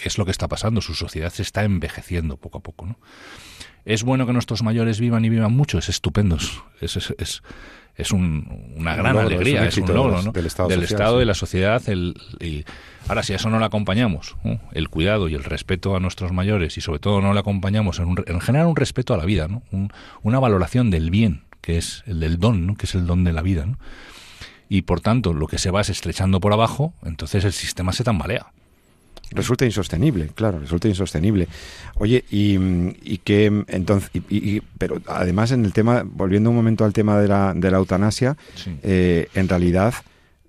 [0.04, 2.98] es lo que está pasando, su sociedad se está envejeciendo poco a poco, ¿no?
[3.86, 6.38] Es bueno que nuestros mayores vivan y vivan mucho, es estupendo,
[6.80, 7.44] es, es,
[7.98, 10.32] es, una gran alegría, es un, logro ¿no?
[10.32, 11.82] del Estado, del Estado y la sociedad.
[11.90, 12.64] El, y
[13.10, 14.38] ahora, si a eso no le acompañamos,
[14.72, 18.16] el cuidado y el respeto a nuestros mayores y sobre todo no le acompañamos en,
[18.26, 19.64] en generar un respeto a la vida, ¿no?
[20.22, 23.42] una valoración del bien que es el del don, que es el don de la
[23.42, 23.66] vida.
[24.68, 28.04] Y por tanto, lo que se va es estrechando por abajo, entonces el sistema se
[28.04, 28.48] tambalea.
[29.32, 31.48] Resulta insostenible, claro, resulta insostenible.
[31.96, 32.58] Oye, y,
[33.02, 37.30] y que entonces, y, pero además en el tema, volviendo un momento al tema de
[37.30, 38.36] la, de la eutanasia,
[38.84, 39.94] eh, en realidad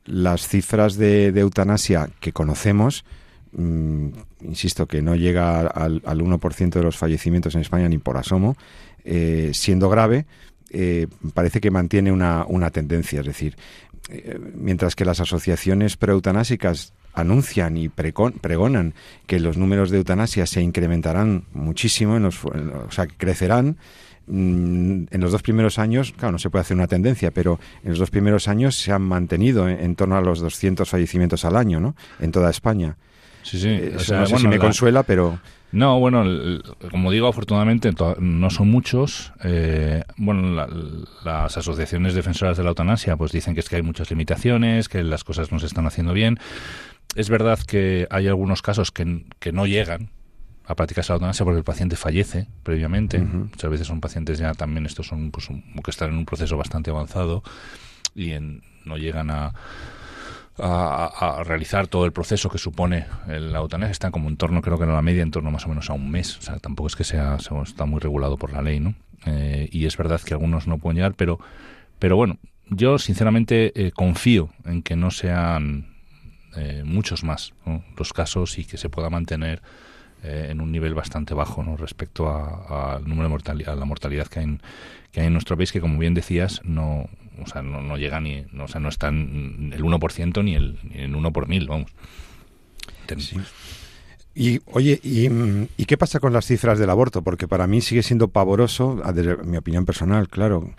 [0.04, 3.04] las cifras de, eutanasia que conocemos,
[3.52, 4.08] mm,
[4.42, 8.56] insisto que no llega al, al 1% de los fallecimientos en España ni por asomo,
[9.04, 10.24] eh, siendo grave,
[10.74, 13.20] eh, parece que mantiene una, una tendencia.
[13.20, 13.56] Es decir,
[14.10, 18.92] eh, mientras que las asociaciones preeutanásicas anuncian y pregonan
[19.26, 23.76] que los números de eutanasia se incrementarán muchísimo, en los, o sea, crecerán,
[24.26, 27.90] mm, en los dos primeros años, claro, no se puede hacer una tendencia, pero en
[27.90, 31.78] los dos primeros años se han mantenido en, torno a los 200 fallecimientos al año,
[31.78, 31.94] ¿no?
[32.18, 32.96] En toda España.
[33.44, 33.68] Sí, sí.
[33.68, 35.38] Eh, no sé si me consuela, pero...
[35.70, 36.24] No, bueno,
[36.90, 39.32] como digo, afortunadamente no son muchos.
[39.42, 40.66] Eh, bueno,
[41.24, 45.02] las asociaciones defensoras de la eutanasia pues dicen que es que hay muchas limitaciones, que
[45.02, 46.38] las cosas no se están haciendo bien.
[47.16, 50.10] Es verdad que hay algunos casos que, que no llegan
[50.66, 53.18] a practicarse la eutanasia porque el paciente fallece previamente.
[53.18, 56.90] Muchas veces son pacientes ya también, estos son pues, que están en un proceso bastante
[56.90, 57.42] avanzado
[58.14, 58.32] y
[58.84, 59.52] no llegan a
[60.58, 64.84] a, realizar todo el proceso que supone la eutanasia está como en torno, creo que
[64.84, 66.38] en la media, en torno más o menos a un mes.
[66.38, 68.94] O sea, tampoco es que sea, está muy regulado por la ley, ¿no?
[69.26, 71.38] Eh, y es verdad que algunos no pueden llegar, pero,
[71.98, 72.38] pero bueno,
[72.68, 75.94] yo sinceramente eh, confío en que no sean
[76.56, 77.52] eh, muchos más
[77.96, 79.62] los casos y que se pueda mantener
[80.26, 81.76] en un nivel bastante bajo ¿no?
[81.76, 84.58] respecto al número de mortalidad, a la mortalidad que hay,
[85.12, 87.10] que hay en nuestro país, que como bien decías, no,
[87.42, 90.54] o sea, no, no llega ni, no, o sea, no está en el 1% ni
[90.54, 91.90] el, ni el 1 por mil, vamos.
[94.34, 95.28] Y oye, y,
[95.76, 97.22] y, qué pasa con las cifras del aborto?
[97.22, 100.74] Porque para mí sigue siendo pavoroso, desde mi opinión personal, claro,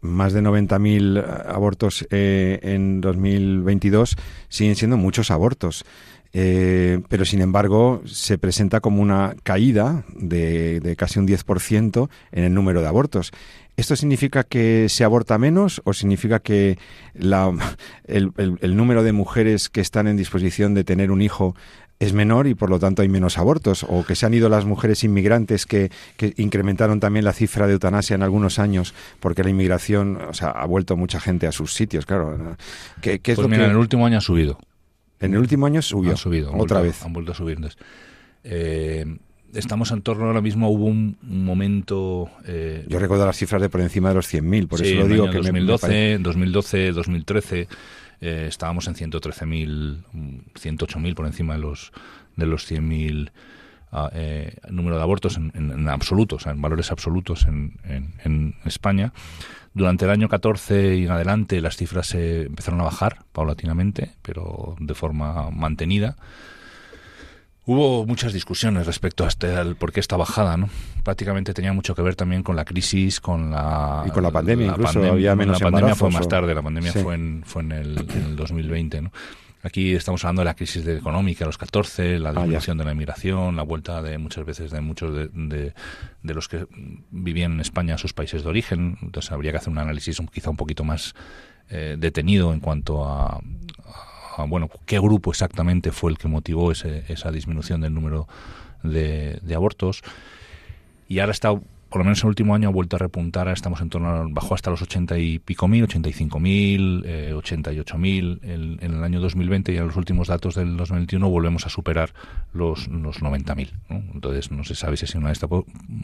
[0.00, 4.16] más de 90.000 abortos eh, en 2022
[4.48, 5.84] siguen siendo muchos abortos.
[6.32, 12.54] Eh, pero sin embargo se presenta como una caída de, casi un 10% en el
[12.54, 13.32] número de abortos.
[13.76, 16.78] ¿Esto significa que se aborta menos o significa que
[18.04, 21.56] el, número de mujeres que están en disposición de tener un hijo
[21.98, 24.64] es menor y por lo tanto hay menos abortos, o que se han ido las
[24.64, 25.90] mujeres inmigrantes que,
[26.38, 30.64] incrementaron también la cifra de eutanasia en algunos años, porque la inmigración o sea, ha
[30.64, 32.56] vuelto mucha gente a sus sitios, claro.
[33.02, 34.58] ¿Qué, es pues mira, en el último año ha subido.
[35.20, 36.14] En el último año subió.
[36.14, 36.52] Ha subido.
[36.56, 37.02] Otra vez.
[37.04, 37.58] Han vuelto a subir.
[38.42, 39.04] Eh,
[39.54, 42.30] estamos en torno ahora mismo, hubo un, momento...
[42.46, 45.30] Eh, Yo recuerdo las cifras de por encima de los 100.000, por eso lo digo.
[45.30, 47.68] que 2012, 2012, 2013
[48.20, 50.04] eh, estábamos en 113.000,
[50.54, 51.92] 108.000 por encima de los,
[52.36, 53.30] de los 100.000
[53.92, 57.74] ah, eh, número de abortos en, en, absolutos, en valores absolutos en,
[58.24, 59.12] en, España.
[59.72, 64.74] Durante el año 14 y en adelante las cifras se empezaron a bajar paulatinamente, pero
[64.80, 66.16] de forma mantenida.
[67.66, 70.68] Hubo muchas discusiones respecto a este, al por qué esta bajada, ¿no?
[71.04, 74.02] Prácticamente tenía mucho que ver también con la crisis, con la...
[74.06, 77.14] Y con la pandemia, incluso había menos La pandemia fue más tarde, la pandemia fue,
[77.14, 79.12] en, fue en, el, en el 2020, ¿no?
[79.62, 83.56] Aquí estamos hablando de la crisis económica, los 14, la ah, disminución de la inmigración,
[83.56, 85.28] la vuelta de muchas veces de muchos de,
[86.22, 86.66] de, los que
[87.10, 88.96] vivían en España a sus países de origen.
[89.02, 91.14] Entonces habría que hacer un análisis quizá un poquito más
[91.68, 93.38] eh, detenido en cuanto a,
[94.48, 98.26] bueno, qué grupo exactamente fue el que motivó esa disminución del número
[98.82, 100.02] de, abortos.
[101.06, 101.52] Y ahora está,
[101.90, 104.26] por lo menos en el último año, ha vuelto a repuntar, estamos en torno, a,
[104.28, 109.20] bajó hasta los 80 y pico mil, 85 mil, eh, 88 mil en, el año
[109.20, 112.14] 2020 y en los últimos datos del 2021 volvemos a superar
[112.52, 113.74] los, los 90 mil.
[113.88, 115.48] Entonces no se sabe si es una esta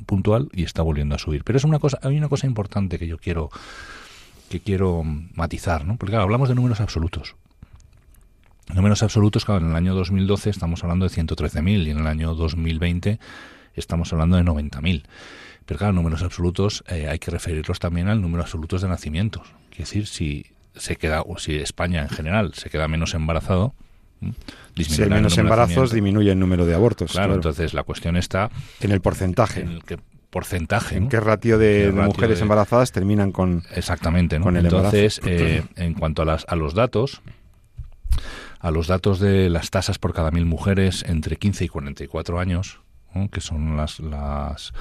[0.06, 1.44] puntual y está volviendo a subir.
[1.44, 3.50] Pero es una cosa, hay una cosa importante que yo quiero
[4.50, 5.02] que quiero
[5.34, 5.96] matizar, ¿no?
[5.96, 7.34] Porque hablamos de números absolutos,
[8.74, 12.34] Números absolutos, claro, en el año 2012 estamos hablando de 113.000 y en el año
[12.34, 13.20] 2020
[13.74, 15.04] estamos hablando de 90.000.
[15.66, 19.48] Pero claro, números absolutos eh, hay que referirlos también al número absoluto de nacimientos.
[19.68, 23.74] Quiere decir, si se queda, o si España en general se queda menos embarazado,
[24.76, 27.12] si hay menos embarazos, disminuye el número de abortos.
[27.12, 28.50] Claro, entonces la cuestión está
[28.80, 29.60] en el porcentaje.
[29.60, 29.98] En el que
[30.30, 30.96] porcentaje.
[30.96, 34.54] ¿En qué ratio de, mujeres embarazadas terminan con Exactamente, ¿no?
[34.54, 37.22] Entonces, eh, en cuanto a, las, a los datos,
[38.60, 42.80] a los datos de las tasas por cada mil mujeres entre 15 y 44 años,
[43.32, 44.74] que son las, las,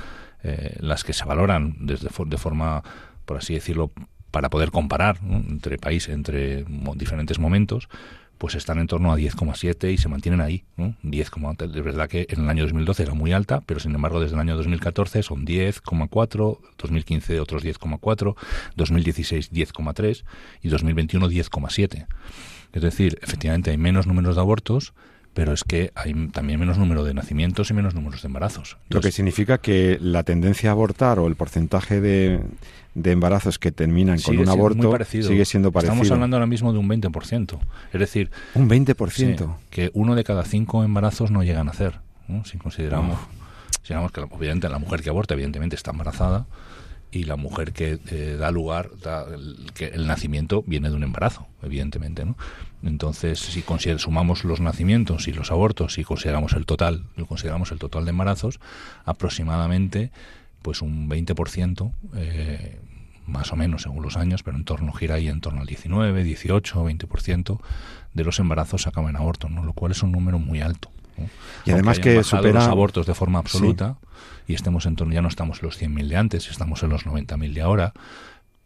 [0.47, 2.83] eh, las que se valoran desde, de forma,
[3.25, 3.91] por así decirlo,
[4.29, 7.89] para poder comparar entre países, entre diferentes momentos,
[8.37, 10.63] pues están en torno a 10,7 y se mantienen ahí.
[10.77, 10.93] ¿no?
[11.01, 11.31] 10,
[11.73, 14.41] es verdad que en el año 2012 era muy alta, pero sin embargo desde el
[14.41, 18.35] año 2014 son 10,4, 2015 otros 10,4,
[18.75, 20.23] 2016 10,3
[20.61, 22.05] y 2021 10,7.
[22.73, 24.93] Es decir, efectivamente hay menos números de abortos,
[25.35, 28.77] pero es que hay también menos número de nacimientos y menos números de embarazos.
[28.87, 32.39] Lo que significa que la tendencia a abortar o el porcentaje de,
[33.03, 35.93] embarazos que terminan con un aborto sigue siendo parecido.
[35.93, 37.59] Estamos hablando ahora mismo de un 20%.
[37.91, 39.57] Es decir, un 20%.
[39.69, 41.99] que uno de cada cinco embarazos no llegan a nacer.
[42.45, 43.19] Si consideramos,
[43.85, 46.45] digamos que obviamente la mujer que aborta evidentemente está embarazada,
[47.15, 48.89] y la mujer que eh, da lugar,
[49.33, 52.35] el, que el nacimiento viene de un embarazo, evidentemente, ¿no?
[52.83, 53.63] Entonces, si
[53.97, 58.59] sumamos los nacimientos y los abortos y consideramos el total, consideramos el total de embarazos,
[59.05, 60.11] aproximadamente,
[60.61, 62.79] pues un 20%, eh,
[63.25, 66.23] más o menos según los años, pero en torno gira ahí en torno al 19,
[66.23, 67.59] 18, 20%
[68.13, 69.63] de los embarazos acaban en aborto, ¿no?
[69.63, 70.91] Lo cual es un número muy alto.
[71.65, 73.97] Y además que supera los abortos de forma absoluta
[74.47, 77.05] y estemos en torno, ya no estamos en los 100.000 de antes, estamos en los
[77.05, 77.93] 90.000 de ahora,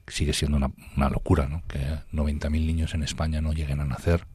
[0.08, 1.64] sigue siendo una, una locura, ¿no?
[1.68, 1.80] Que
[2.14, 4.26] 90.000 niños en España no lleguen a nacer,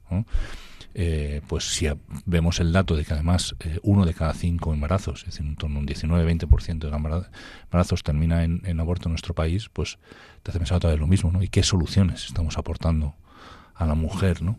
[0.97, 1.89] eh, pues si
[2.25, 5.57] vemos el dato de que además eh, uno de cada cinco embarazos, es decir, en
[5.57, 6.97] torno a un 19-20% de
[7.67, 9.99] embarazos termina en, en, aborto en nuestro país, pues
[10.45, 11.43] te hace pensar todavía lo mismo, ¿no?
[11.43, 13.17] ¿Y qué soluciones estamos aportando
[13.75, 14.57] a la mujer, ¿no?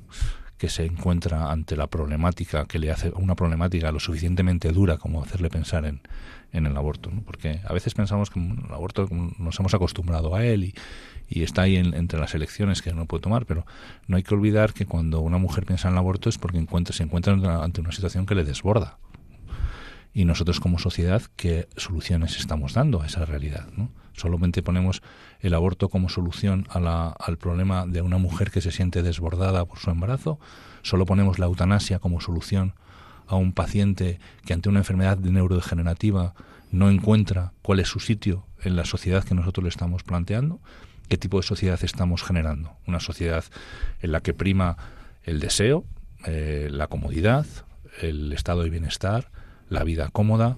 [0.57, 5.21] Que se encuentra ante la problemática, que le hace una problemática lo suficientemente dura como
[5.21, 6.01] hacerle pensar en,
[6.53, 7.21] en el aborto, ¿no?
[7.21, 10.75] porque a veces pensamos que el aborto nos hemos acostumbrado a él y,
[11.27, 13.65] y está ahí entre las elecciones que no puede tomar, pero
[14.07, 16.95] no hay que olvidar que cuando una mujer piensa en el aborto es porque encuentra,
[16.95, 18.97] se encuentra ante una situación que le desborda.
[20.13, 23.67] Y nosotros como sociedad, ¿qué soluciones estamos dando a esa realidad?
[23.75, 23.89] ¿no?
[24.15, 25.01] Solamente ponemos
[25.41, 29.65] el aborto como solución a la, al problema de una mujer que se siente desbordada
[29.65, 30.39] por su embarazo,
[30.81, 32.73] solo ponemos la eutanasia como solución
[33.27, 36.33] a un paciente que ante una enfermedad neurodegenerativa
[36.71, 40.59] no encuentra cuál es su sitio en la sociedad que nosotros le estamos planteando.
[41.07, 42.73] qué tipo de sociedad estamos generando.
[42.87, 43.43] Una sociedad
[44.01, 44.75] en la que prima
[45.23, 45.85] el deseo,
[46.25, 47.45] eh, la comodidad,
[48.01, 49.29] el estado de bienestar,
[49.69, 50.57] la vida cómoda.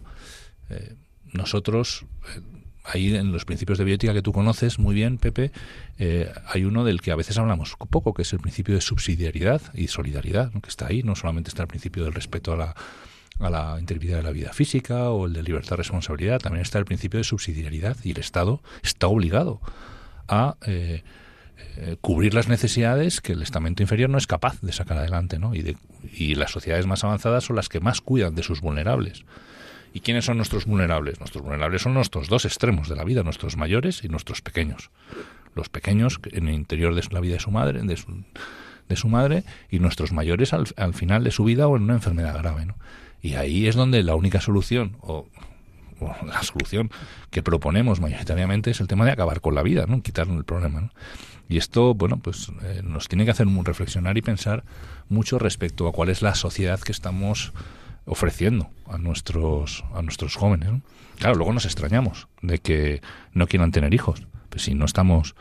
[0.70, 0.96] Eh,
[1.34, 2.42] nosotros, eh,
[2.88, 5.52] ahí en los principios de bioética que tú conoces muy bien, Pepe,
[6.48, 9.88] hay uno del que a veces hablamos poco, que es el principio de subsidiariedad y
[9.88, 11.04] solidaridad, que está ahí.
[11.04, 12.76] No solamente está el principio del respeto a la,
[13.40, 16.80] a la integridad de la vida física o el de libertad y responsabilidad, también está
[16.80, 19.62] el principio de subsidiariedad y el Estado está obligado
[20.28, 21.04] a eh,
[21.78, 25.56] eh, cubrir las necesidades que el estamento inferior no es capaz de sacar adelante, ¿no?
[25.56, 25.78] Y, de,
[26.14, 29.24] y las sociedades más avanzadas son las que más cuidan de sus vulnerables.
[29.98, 31.18] ¿Y quiénes son nuestros vulnerables?
[31.18, 34.92] Nuestros vulnerables son nuestros dos extremos de la vida, nuestros mayores y nuestros pequeños.
[35.56, 38.24] Los pequeños en el interior de la vida de su madre, de su,
[38.88, 41.96] de su madre, y nuestros mayores al, al final de su vida o en una
[41.96, 42.76] enfermedad grave, ¿no?
[43.24, 45.26] Y ahí es donde la única solución, o,
[46.00, 46.92] la solución
[47.32, 50.04] que proponemos mayoritariamente es el tema de acabar con la vida, ¿no?
[50.04, 50.92] quitar el problema.
[51.50, 54.64] Y esto, bueno, pues eh, nos tiene que hacer reflexionar y pensar
[55.10, 57.52] mucho respecto a cuál es la sociedad que estamos
[58.08, 60.70] ofreciendo a nuestros a nuestros jóvenes.
[61.20, 63.02] Claro, luego nos extrañamos de que
[63.34, 65.36] no quieran tener hijos, pues si no estamos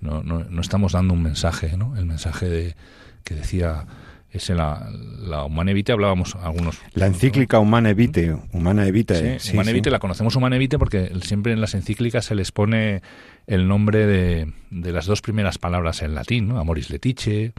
[0.00, 1.96] no, no, no estamos dando un mensaje, ¿no?
[1.96, 2.76] El mensaje de
[3.24, 3.86] que decía
[4.34, 6.76] es la, la Humana Evite, hablábamos algunos.
[6.92, 9.38] La encíclica Humana Evite, Humana Evite.
[9.38, 13.00] Sí, Humana Evite, la conocemos Humana Evite porque siempre en las encíclicas se les pone
[13.46, 16.58] el nombre de, de las dos primeras palabras en latín, ¿no?
[16.58, 17.52] Amoris Letice,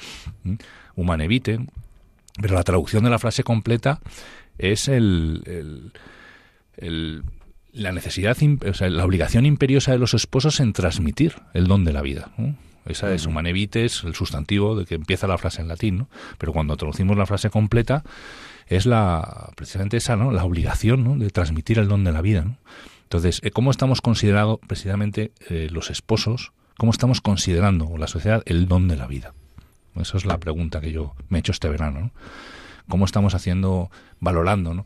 [0.98, 1.60] Humana Evite,
[2.42, 4.02] pero la traducción de la frase completa
[4.58, 5.92] es el,
[6.78, 7.24] el,
[7.72, 8.38] la necesidad,
[8.68, 12.32] o sea, la obligación imperiosa de los esposos en transmitir el don de la vida.
[12.86, 16.10] Esa es humanevites, el sustantivo de que empieza la frase en latín, ¿no?
[16.38, 18.04] Pero cuando traducimos la frase completa,
[18.68, 20.32] es la precisamente esa, ¿no?
[20.32, 21.18] La obligación, ¿no?
[21.18, 22.58] De transmitir el don de la vida, ¿no?
[23.04, 28.68] Entonces, eh, ¿cómo estamos considerando precisamente eh, los esposos, cómo estamos considerando la sociedad el
[28.68, 29.34] don de la vida?
[29.96, 32.12] Esa es la pregunta que yo me he hecho este verano, ¿no?
[32.88, 34.86] ¿Cómo estamos haciendo, valorando, ¿no?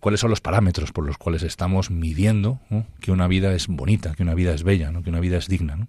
[0.00, 2.60] cuáles son los parámetros por los cuales estamos midiendo
[3.00, 5.02] que una vida es bonita, que una vida es bella, ¿no?
[5.02, 5.76] que una vida es digna.
[5.76, 5.88] ¿no?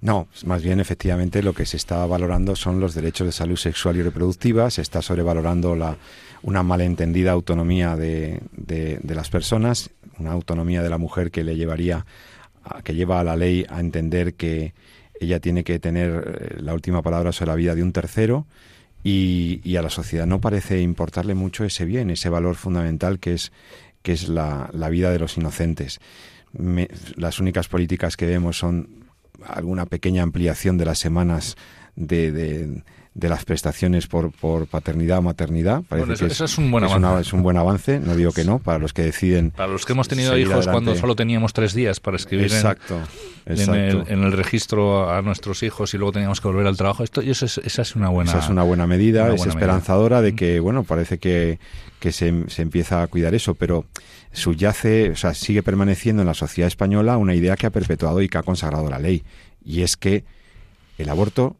[0.00, 3.96] No, más bien efectivamente lo que se está valorando son los derechos de salud sexual
[3.96, 5.96] y reproductiva, se está sobrevalorando la,
[6.42, 12.06] una malentendida autonomía de, de, las personas, una autonomía de la mujer que le llevaría,
[12.62, 14.72] a, que lleva a la ley a entender que
[15.20, 18.46] ella tiene que tener eh, la última palabra sobre la vida de un tercero
[19.04, 23.34] y, y a la sociedad no parece importarle mucho ese bien, ese valor fundamental que
[23.34, 23.52] es,
[24.02, 26.00] que es la, la vida de los inocentes.
[27.16, 29.04] las únicas políticas que vemos son
[29.44, 31.56] alguna pequeña ampliación de las semanas
[31.96, 32.82] de, de,
[33.28, 35.82] las prestaciones por, por paternidad o maternidad.
[35.88, 37.20] Parece que eso, es, un buen avance.
[37.22, 39.50] es un buen avance, no digo que no, para los que deciden.
[39.50, 43.00] Para los que hemos tenido hijos cuando solo teníamos tres días para escribir exacto,
[43.46, 47.02] en, el, registro a nuestros hijos y luego teníamos que volver al trabajo.
[47.02, 50.36] Esto, eso es, esa es una buena Esa es una buena medida, es esperanzadora de
[50.36, 51.58] que, bueno, parece que,
[51.98, 53.84] que se, se empieza a cuidar eso, pero
[54.32, 58.28] subyace, o sea, sigue permaneciendo en la sociedad española una idea que ha perpetuado y
[58.28, 59.24] que ha consagrado la ley,
[59.64, 60.24] y es que
[60.98, 61.56] el aborto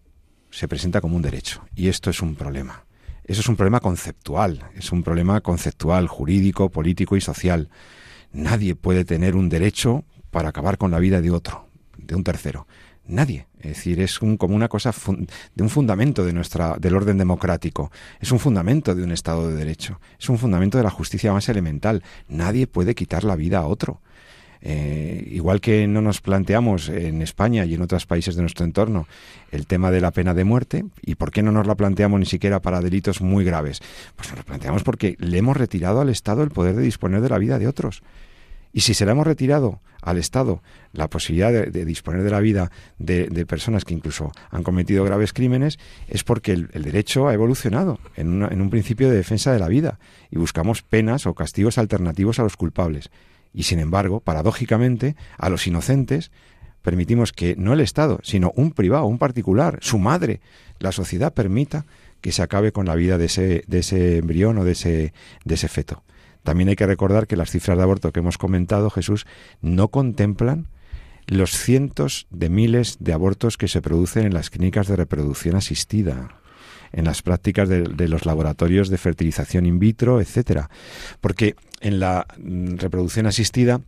[0.50, 2.84] se presenta como un derecho, y esto es un problema.
[3.24, 7.68] Eso es un problema conceptual, es un problema conceptual, jurídico, político y social.
[8.32, 12.66] Nadie puede tener un derecho para acabar con la vida de otro, de un tercero.
[13.06, 13.46] Nadie.
[13.58, 14.94] Es decir, es un, como una cosa
[15.54, 17.90] de un fundamento de nuestra, del orden democrático.
[18.20, 20.00] Es un fundamento de un Estado de Derecho.
[20.18, 22.04] Es un fundamento de la justicia más elemental.
[22.28, 24.00] Nadie puede quitar la vida a otro.
[24.60, 29.06] Eh, igual que no nos planteamos en España y en otros países de nuestro entorno
[29.52, 32.26] el tema de la pena de muerte, ¿y por qué no nos la planteamos ni
[32.26, 33.80] siquiera para delitos muy graves?
[34.16, 37.28] Pues nos lo planteamos porque le hemos retirado al Estado el poder de disponer de
[37.28, 38.02] la vida de otros.
[38.72, 42.70] Y si se le hemos retirado al Estado la posibilidad de, disponer de la vida
[42.98, 48.42] de, personas que incluso han cometido graves crímenes, es porque el, derecho ha evolucionado en,
[48.42, 49.98] en un principio de defensa de la vida
[50.30, 53.11] y buscamos penas o castigos alternativos a los culpables.
[53.53, 56.30] Y sin embargo, paradójicamente, a los inocentes
[56.82, 60.40] permitimos que no el Estado, sino un privado, un particular, su madre,
[60.78, 61.86] la sociedad permita
[62.20, 65.12] que se acabe con la vida de ese, de ese embrión o de ese,
[65.44, 66.03] de ese feto.
[66.42, 69.26] También hay que recordar que las cifras de aborto que hemos comentado, Jesús,
[69.61, 70.68] no contemplan
[71.26, 76.38] los cientos de miles de abortos que se producen en las clínicas de reproducción asistida,
[76.93, 80.70] en las prácticas de, los laboratorios de fertilización in vitro, etcétera.
[81.20, 83.80] Porque en la reproducción asistida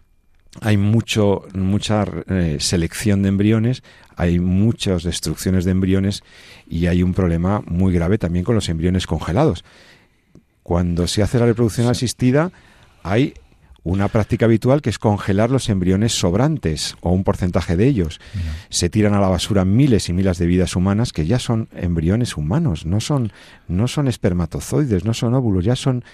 [0.60, 3.82] hay mucho, mucha eh, selección de embriones,
[4.16, 6.22] hay muchas destrucciones de embriones
[6.68, 9.64] y hay un problema muy grave también con los embriones congelados
[10.62, 12.52] cuando se hace la reproducción asistida
[13.02, 13.34] hay
[13.82, 18.20] una práctica habitual que es congelar los embriones sobrantes o un porcentaje de ellos.
[18.68, 22.36] Se tiran a la basura miles y miles de vidas humanas que ya son embriones
[22.36, 23.32] humanos, no son,
[23.68, 26.04] no son espermatozoides, no son óvulos, ya son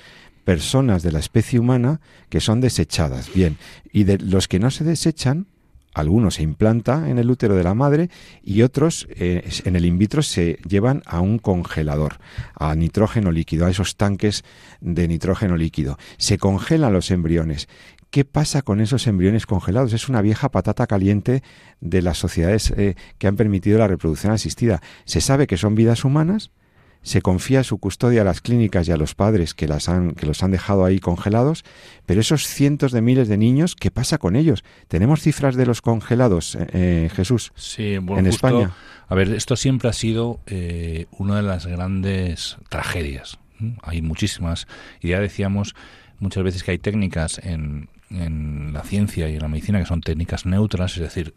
[0.44, 3.32] personas de la especie humana que son desechadas.
[3.34, 3.56] Bien,
[3.92, 5.46] y de los que no se desechan,
[5.97, 8.11] algunos se implanta en el útero de la madre
[8.42, 12.18] y otros eh, en el in vitro se llevan a un congelador,
[12.55, 14.44] a nitrógeno líquido, a esos tanques
[14.82, 15.97] de nitrógeno líquido.
[16.18, 17.66] Se congelan los embriones.
[18.11, 19.94] ¿Qué pasa con esos embriones congelados?
[19.94, 21.42] Es una vieja patata caliente
[21.80, 24.82] de las sociedades eh, que han permitido la reproducción asistida.
[25.07, 26.51] Se sabe que son vidas humanas,
[27.07, 30.26] se confía su custodia a las clínicas y a los padres que, las han, que
[30.26, 31.64] los han dejado ahí congelados,
[32.04, 34.64] pero esos cientos de miles de niños, ¿qué pasa con ellos?
[34.88, 38.72] ¿Tenemos cifras de los congelados, eh, eh, Jesús, sí, bueno, en justo, España?
[39.07, 43.38] A ver, esto siempre ha sido eh, una de las grandes tragedias.
[43.84, 44.66] Hay muchísimas,
[45.00, 45.76] y ya decíamos
[46.18, 50.00] muchas veces que hay técnicas en, en la ciencia y en la medicina que son
[50.00, 51.34] técnicas neutras, es decir,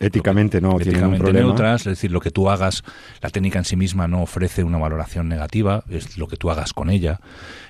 [0.00, 1.46] éticamente no éticamente tienen un problema.
[1.46, 2.82] neutras, es decir, lo que tú hagas,
[3.20, 6.72] la técnica en sí misma no ofrece una valoración negativa, es lo que tú hagas
[6.72, 7.20] con ella,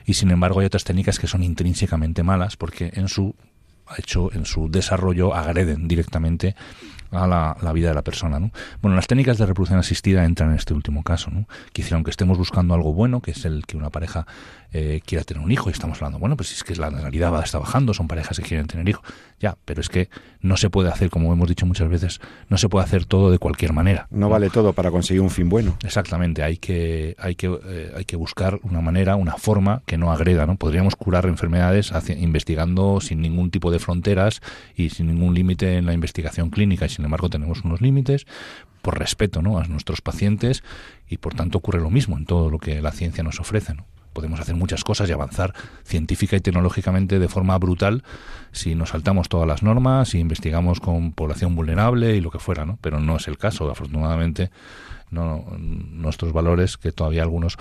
[0.07, 3.35] y sin embargo hay otras técnicas que son intrínsecamente malas porque en su
[3.99, 6.55] hecho, en su desarrollo agreden directamente
[7.11, 8.39] a la, la, vida de la persona.
[8.39, 8.53] ¿no?
[8.81, 11.31] Bueno, las técnicas de reproducción asistida entran en este último caso.
[11.31, 11.49] ¿no?
[11.73, 14.27] Quizá aunque estemos buscando algo bueno, que es el que una pareja
[14.73, 17.43] eh, quiera tener un hijo, y estamos hablando, bueno, pues es que la realidad va,
[17.43, 19.05] está bajando, son parejas que quieren tener hijos.
[19.41, 20.11] Ya, pero es que
[20.41, 23.39] no se puede hacer, como hemos dicho muchas veces, no se puede hacer todo de
[23.39, 24.07] cualquier manera.
[24.11, 24.29] No, ¿no?
[24.29, 25.77] vale todo para conseguir un fin bueno.
[25.83, 30.13] Exactamente, hay que, hay que, eh, hay que buscar una manera, una forma que no
[30.13, 30.47] agreda.
[30.47, 30.57] ¿no?
[30.57, 34.43] Podríamos curar enfermedades hacia, investigando sin ningún tipo de fronteras
[34.77, 38.27] y sin ningún límite en la investigación clínica, y sin embargo tenemos unos límites
[38.83, 39.59] por respeto ¿no?
[39.59, 40.63] a nuestros pacientes
[41.09, 43.75] y por tanto ocurre lo mismo en todo lo que la ciencia nos ofrece.
[43.75, 43.87] ¿no?
[44.13, 45.55] Podemos hacer muchas cosas y avanzar
[45.85, 48.03] científica y tecnológicamente de forma brutal
[48.53, 52.65] si nos saltamos todas las normas y investigamos con población vulnerable y lo que fuera,
[52.65, 52.79] ¿no?
[52.81, 54.51] Pero no es el caso, afortunadamente,
[55.11, 57.57] no nuestros valores que todavía algunos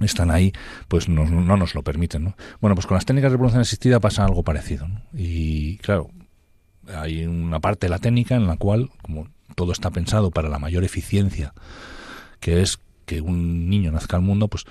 [0.00, 0.52] están ahí,
[0.86, 2.36] pues no, no nos lo permiten, ¿no?
[2.60, 5.02] Bueno, pues con las técnicas de reproducción asistida pasa algo parecido, ¿no?
[5.12, 6.10] Y claro,
[6.94, 10.58] hay una parte de la técnica en la cual, como todo está pensado para la
[10.58, 11.52] mayor eficiencia,
[12.40, 14.64] que es que un niño nazca al mundo, pues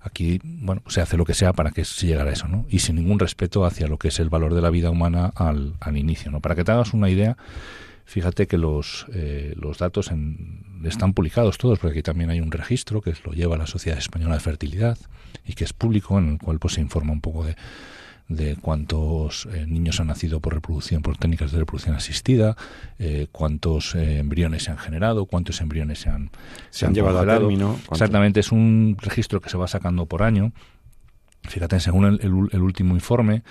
[0.00, 2.80] aquí bueno se hace lo que sea para que se llegara a eso no y
[2.80, 5.96] sin ningún respeto hacia lo que es el valor de la vida humana al, al
[5.96, 7.36] inicio no para que te hagas una idea
[8.04, 12.50] fíjate que los eh, los datos en, están publicados todos porque aquí también hay un
[12.50, 14.98] registro que lo lleva la Sociedad Española de Fertilidad
[15.46, 17.56] y que es público en el cual pues se informa un poco de
[18.30, 22.56] de cuántos eh, niños han nacido por reproducción, por técnicas de reproducción asistida,
[23.00, 26.30] eh, cuántos eh, embriones se han generado, cuántos embriones se han,
[26.70, 27.72] se, se han, llevado a término.
[27.72, 27.92] ¿cuánto?
[27.94, 30.52] Exactamente, es un registro que se va sacando por año.
[31.42, 33.42] Fíjate, según el, el, el, último informe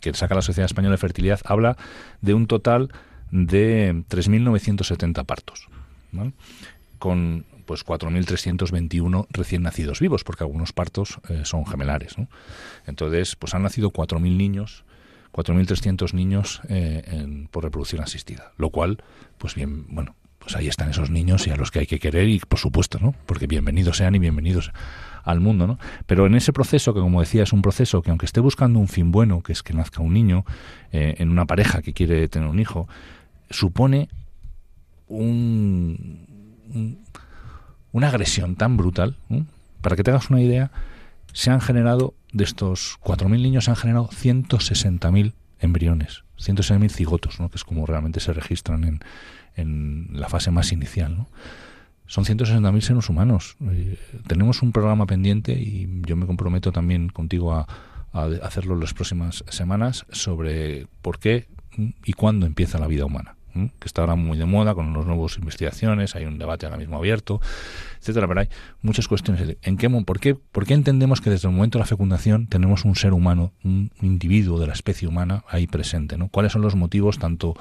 [0.00, 1.78] que saca la Sociedad Española de Fertilidad, habla
[2.20, 2.90] de un total
[3.30, 5.68] de 3.970 partos,
[6.12, 6.32] ¿vale?
[6.98, 12.16] con pues 4.321 recién nacidos vivos, porque algunos partos eh, son gemelares.
[12.16, 12.28] ¿no?
[12.86, 14.84] Entonces, pues han nacido 4.000 niños,
[15.32, 19.02] 4.300 niños eh, en, por reproducción asistida, lo cual,
[19.36, 22.28] pues bien, bueno, pues ahí están esos niños y a los que hay que querer
[22.28, 23.14] y por supuesto, ¿no?
[23.26, 24.70] Porque bienvenidos sean y bienvenidos
[25.24, 25.78] al mundo, ¿no?
[26.06, 28.86] Pero en ese proceso, que como decía, es un proceso que aunque esté buscando un
[28.86, 30.44] fin bueno, que es que nazca un niño,
[30.92, 32.88] eh, en una pareja que quiere tener un hijo,
[33.50, 34.08] supone
[35.08, 36.26] un,
[36.72, 37.04] un
[37.96, 39.16] una agresión tan brutal.
[39.80, 40.70] Para que te hagas una idea,
[41.32, 47.48] se han generado, de estos 4.000 niños, se han generado 160.000 embriones, 160.000 cigotos, ¿no?
[47.48, 49.00] que es como realmente se registran en,
[49.54, 51.16] en la fase más inicial.
[51.16, 51.28] ¿no?
[52.06, 53.56] Son 160.000 seres humanos.
[53.70, 57.66] Eh, tenemos un programa pendiente y yo me comprometo también contigo a,
[58.12, 61.48] a hacerlo en las próximas semanas sobre por qué
[62.04, 63.36] y cuándo empieza la vida humana
[63.78, 66.96] que está ahora muy de moda con las nuevas investigaciones, hay un debate ahora mismo
[66.96, 67.40] abierto,
[68.00, 68.48] etcétera, pero hay
[68.82, 69.56] muchas cuestiones.
[69.62, 72.84] ¿En qué, por, qué, ¿Por qué entendemos que desde el momento de la fecundación tenemos
[72.84, 76.16] un ser humano, un individuo de la especie humana ahí presente?
[76.16, 76.28] ¿no?
[76.28, 77.54] ¿Cuáles son los motivos tanto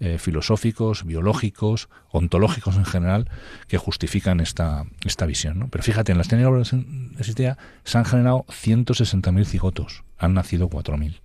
[0.00, 3.30] eh, filosóficos, biológicos, ontológicos en general,
[3.68, 5.58] que justifican esta, esta visión?
[5.58, 5.68] ¿no?
[5.68, 11.20] Pero fíjate, en las técnicas de se han generado 160.000 cigotos, han nacido 4.000.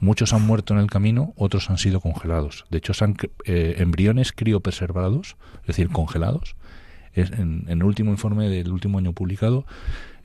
[0.00, 2.66] Muchos han muerto en el camino, otros han sido congelados.
[2.70, 6.56] De hecho, son eh, embriones criopreservados, es decir, congelados.
[7.14, 9.64] En, el último informe del último año publicado,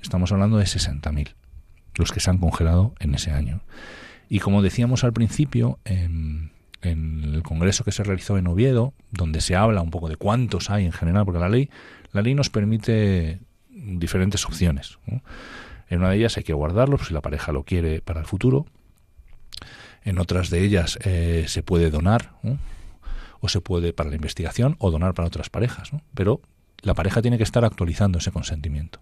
[0.01, 1.34] estamos hablando de 60.000,
[1.95, 3.61] los que se han congelado en ese año.
[4.28, 6.51] Y como decíamos al principio, en,
[6.82, 10.70] en el congreso que se realizó en Oviedo, donde se habla un poco de cuántos
[10.70, 11.70] hay en general, porque la ley,
[12.11, 13.39] la ley nos permite
[13.70, 14.97] diferentes opciones.
[15.89, 18.65] En una de ellas hay que guardarlos si la pareja lo quiere para el futuro
[20.03, 22.34] En otras de ellas eh, se puede donar,
[23.39, 25.91] o se puede para la investigación, o donar para otras parejas.
[26.14, 26.41] Pero
[26.82, 28.99] la pareja tiene que estar actualizando ese consentimiento.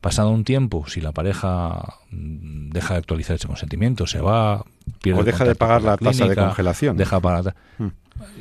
[0.00, 4.64] Pasado un tiempo, si la pareja mm, deja de actualizar ese consentimiento, se va,
[5.02, 7.88] pierde o deja de pagar la, tasa de congelación, deja para, mm.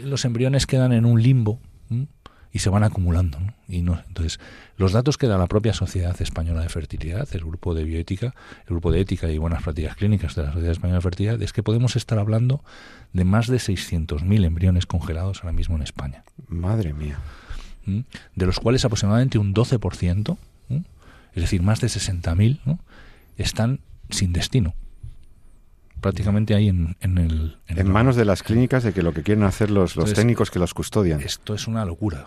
[0.04, 1.60] los embriones quedan en un limbo
[2.52, 3.38] y se van acumulando.
[3.68, 4.40] Y no, entonces,
[4.78, 8.70] los datos que da la propia Sociedad Española de Fertilidad, el grupo de bioética, el
[8.70, 11.64] grupo de ética y buenas prácticas clínicas de la Sociedad Española de Fertilidad, es que
[11.64, 12.64] podemos estar hablando
[13.14, 16.24] de más de 600.000 embriones congelados ahora mismo en España.
[16.48, 17.20] Madre mía.
[18.36, 20.38] De los cuales aproximadamente un 12%,
[21.34, 22.80] es decir, más de 60.000, ¿no?
[23.38, 23.80] están
[24.10, 24.74] sin destino
[26.02, 27.58] prácticamente ahí en, el...
[27.68, 30.60] En, manos de las clínicas de que lo que quieren hacer los, los técnicos que
[30.60, 31.22] los custodian.
[31.22, 32.26] Esto es una locura.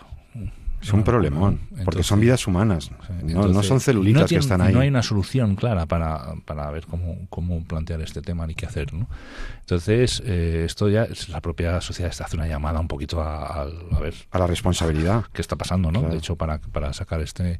[0.83, 2.91] Es un problemón, porque son vidas humanas,
[3.23, 4.73] no, son celulitas que están ahí.
[4.73, 8.65] No hay una solución clara para, para ver cómo, cómo plantear este tema ni qué
[8.65, 8.93] hacer.
[8.93, 9.07] ¿no?
[9.61, 13.61] Entonces, eh, esto ya es la propia sociedad está hace una llamada un poquito a,
[13.61, 14.13] a, ver...
[14.31, 15.23] A la responsabilidad.
[15.31, 15.89] ¿Qué está pasando?
[15.89, 16.01] ¿no?
[16.01, 17.59] De hecho, para, para sacar este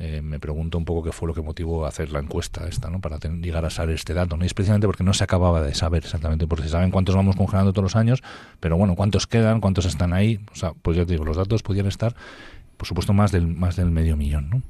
[0.00, 3.00] eh, me pregunto un poco qué fue lo que motivó hacer la encuesta esta, ¿no?
[3.00, 4.44] Para llegar a saber este dato, ¿no?
[4.44, 7.34] Y es precisamente porque no se acababa de saber exactamente, porque se saben cuántos vamos
[7.34, 8.22] congelando todos los años,
[8.60, 11.62] pero bueno, cuántos quedan, cuántos están ahí, o sea, pues ya te digo, los datos
[11.62, 12.14] podían estar,
[12.76, 14.62] por supuesto, más del, más del medio millón, ¿no?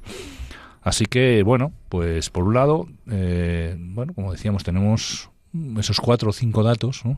[0.81, 5.29] Así que, bueno, pues por un lado, eh, bueno, como decíamos, tenemos
[5.77, 7.17] esos cuatro o cinco datos, ¿no?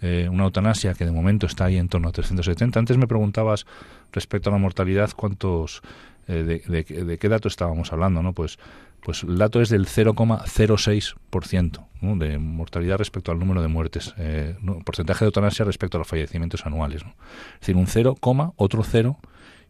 [0.00, 2.78] Eh, una eutanasia que de momento está ahí en torno a 370.
[2.78, 3.66] Antes me preguntabas
[4.12, 5.82] respecto a la mortalidad cuántos
[6.28, 8.32] eh, de, qué dato estábamos hablando, ¿no?
[8.32, 8.58] Pues,
[9.00, 15.24] pues el dato es del 0,06% de mortalidad respecto al número de muertes, eh, porcentaje
[15.24, 17.04] de eutanasia respecto a los fallecimientos anuales.
[17.04, 17.14] ¿no?
[17.54, 18.16] Es decir, un 0,
[18.56, 19.18] otro 0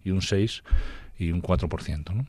[0.04, 0.62] y un 6
[1.18, 2.14] y un 4%.
[2.14, 2.26] ¿no?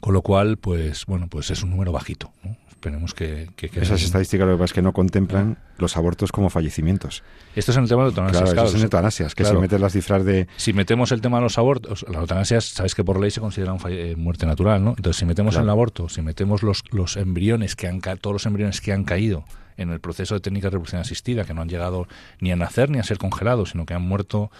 [0.00, 2.32] Con lo cual, pues bueno, pues es un número bajito.
[2.42, 2.56] ¿no?
[2.84, 3.48] Esperemos que,
[3.80, 7.22] Esas estadísticas lo que pasa es que no contemplan los abortos como fallecimientos.
[7.56, 8.52] Esto es en el tema de eutanasias.
[8.52, 10.48] Claro, claro, eutanasias, que si metes las cifras de...
[10.58, 13.74] Si metemos el tema de los abortos, las eutanasias, sabes que por ley se considera
[13.88, 14.90] eh, muerte natural, ¿no?
[14.90, 18.82] Entonces, si metemos el aborto, si metemos los, los embriones que han todos los embriones
[18.82, 19.46] que han caído
[19.78, 22.06] en el proceso de técnica de reproducción asistida, que no han llegado
[22.38, 24.50] ni a nacer ni a ser congelados, sino que han muerto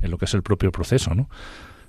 [0.00, 1.28] en lo que es el propio proceso, ¿no?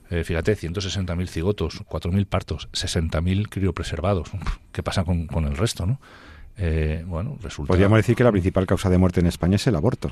[0.09, 4.29] Eh, fíjate, 160.000 cigotos, 4.000 partos, 60.000 criopreservados.
[4.71, 5.99] ¿Qué pasa con, con el resto, no?
[6.57, 7.67] Eh, bueno, resulta...
[7.67, 10.09] Podríamos decir que la principal causa de muerte en España es el aborto.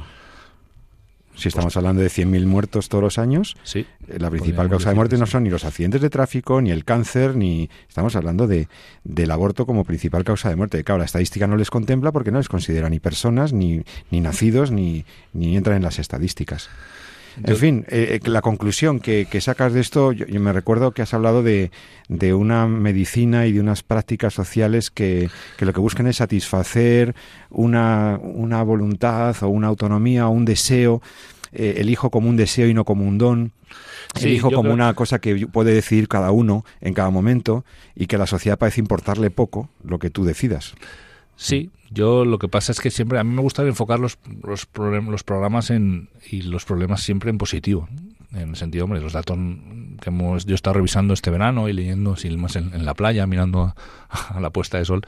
[1.35, 4.89] Si estamos pues hablando de 100.000 muertos todos los años, sí, eh, la principal causa
[4.89, 7.69] de muerte no son ni los accidentes de tráfico, ni el cáncer, ni...
[7.89, 8.69] Estamos hablando de,
[9.03, 10.83] del aborto como principal causa de muerte.
[10.83, 14.71] Claro, la estadística no les contempla porque no les considera ni personas, ni, ni nacidos,
[14.71, 16.69] ni, ni entran en las estadísticas.
[17.43, 21.13] En fin, eh, eh, la conclusión que, sacas de esto, yo, me recuerdo que has
[21.13, 21.71] hablado de,
[22.07, 27.15] de, una medicina y de unas prácticas sociales que, que lo que buscan es satisfacer
[27.49, 31.01] una, una, voluntad o una autonomía o un deseo,
[31.51, 33.51] eh, el hijo como un deseo y no como un don.
[34.21, 37.65] el hijo como una cosa que puede decidir cada uno en cada momento
[37.95, 40.73] y que a la sociedad parece importarle poco lo que tú decidas.
[41.35, 44.67] Sí, yo lo que pasa es que siempre, a mí me gusta enfocar los, los,
[44.75, 47.87] los programas en, y los problemas siempre en positivo.
[48.33, 49.37] En el sentido, hombre, los datos
[50.01, 53.25] que hemos, yo he estado revisando este verano y leyendo así más en, la playa,
[53.27, 53.73] mirando
[54.09, 55.01] a, la puesta de sol,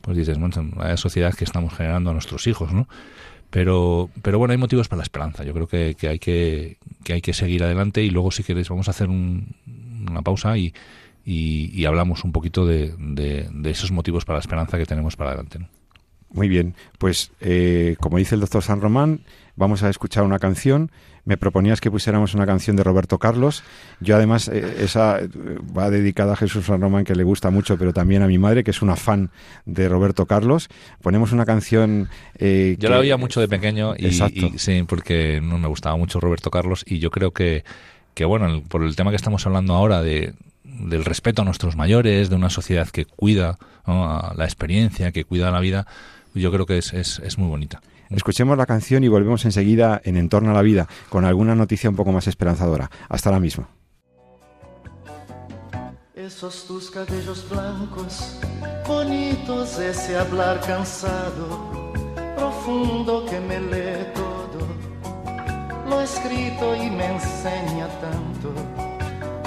[0.00, 2.88] pues dices, bueno, la sociedad que estamos generando a nuestros hijos, ¿no?
[3.50, 5.42] Pero, pero bueno, hay motivos para la esperanza.
[5.42, 8.68] Yo creo que, que hay que, que hay que seguir adelante y luego si queréis
[8.68, 10.72] vamos a hacer una pausa y,
[11.24, 15.58] y, hablamos un poquito de, de, esos motivos para la esperanza que tenemos para adelante.
[16.32, 19.22] Muy bien, pues eh, como dice el doctor San Román,
[19.56, 20.92] vamos a escuchar una canción.
[21.24, 23.64] Me proponías que pusiéramos una canción de Roberto Carlos.
[24.00, 25.28] Yo además, eh, esa eh,
[25.76, 28.62] va dedicada a Jesús San Román, que le gusta mucho, pero también a mi madre,
[28.62, 29.30] que es una fan
[29.66, 30.68] de Roberto Carlos.
[31.02, 32.08] Ponemos una canción...
[32.38, 36.50] yo la oía mucho de pequeño y, y, sí, porque no me gustaba mucho Roberto
[36.50, 37.64] Carlos y yo creo que,
[38.14, 40.32] que bueno, por el tema que estamos hablando ahora de,
[40.64, 45.60] del respeto a nuestros mayores, de una sociedad que cuida la experiencia, que cuida la
[45.60, 45.86] vida,
[46.34, 47.80] yo creo que es, es, es muy bonita.
[48.10, 51.96] Escuchemos la canción y volvemos enseguida en Entorno a la Vida con alguna noticia un
[51.96, 52.90] poco más esperanzadora.
[53.08, 53.68] Hasta la misma.
[56.14, 58.38] Esos tus cabellos blancos,
[58.86, 61.92] bonitos, ese hablar cansado,
[62.36, 64.66] profundo que me lee todo,
[65.88, 68.69] lo escrito y me enseña tanto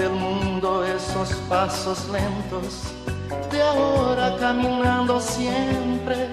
[0.04, 2.92] del mundo esos pasos lentos
[3.50, 6.28] de ahora caminando siempre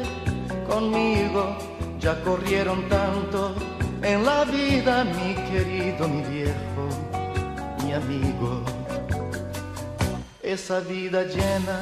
[0.68, 1.57] conmigo
[2.01, 3.55] ya corrieron tanto
[4.03, 6.85] en la vida mi querido mi viejo
[7.85, 8.62] mi amigo
[10.43, 11.79] esa vida llena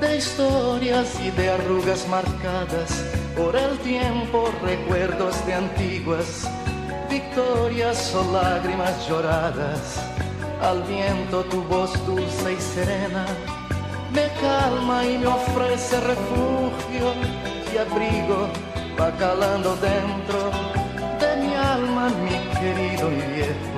[0.00, 2.90] de historias y de arrugas marcadas
[3.36, 6.48] por el tiempo recuerdos de antiguas
[7.08, 10.18] victorias o lágrimas lloradas.
[10.60, 13.26] Al viento tu voz dulce y serena
[14.12, 17.12] me calma y me ofrece refugio
[17.72, 18.48] y abrigo,
[18.98, 20.50] va calando dentro
[21.20, 23.77] de mi alma, mi querido y viejo,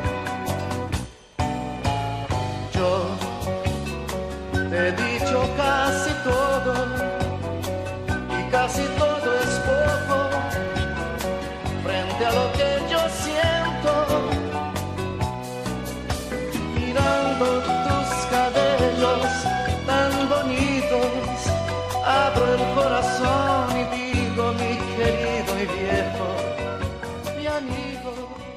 [8.77, 9.01] y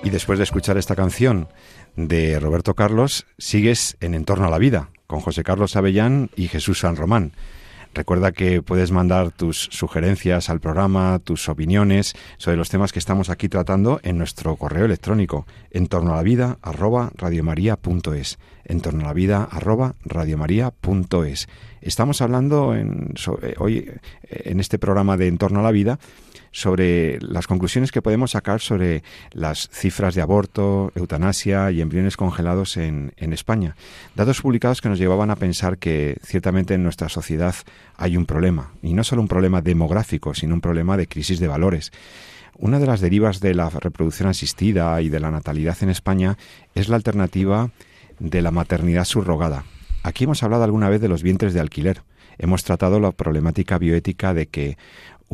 [0.05, 1.49] y después de escuchar esta canción
[1.97, 6.81] de Roberto Carlos sigues en Entorno a la Vida con José Carlos Avellán y Jesús
[6.81, 7.33] San Román.
[7.95, 13.31] Recuerda que puedes mandar tus sugerencias al programa, tus opiniones sobre los temas que estamos
[13.31, 19.05] aquí tratando en nuestro correo electrónico en torno a la vida arroba radiomaria.es en torno
[19.05, 19.49] a la vida
[20.05, 21.49] radiomaria.es
[21.81, 23.15] Estamos hablando en,
[23.59, 23.91] hoy
[24.29, 26.01] en este programa de En torno a la vida
[26.55, 29.03] sobre las conclusiones que podemos sacar sobre
[29.33, 33.75] las cifras de aborto, eutanasia y embriones congelados en, España.
[34.15, 37.57] Datos publicados que nos llevaban a pensar que ciertamente en nuestra sociedad
[37.97, 41.49] hay un problema, y no solo un problema demográfico, sino un problema de crisis de
[41.49, 41.91] valores.
[42.57, 46.39] Una de las derivas de la reproducción asistida y de la natalidad en España
[46.77, 47.71] es la alternativa
[48.21, 49.65] de la maternidad subrogada.
[50.05, 52.03] Aquí hemos hablado alguna vez de los vientres de alquiler.
[52.39, 54.77] Hemos tratado la problemática bioética de que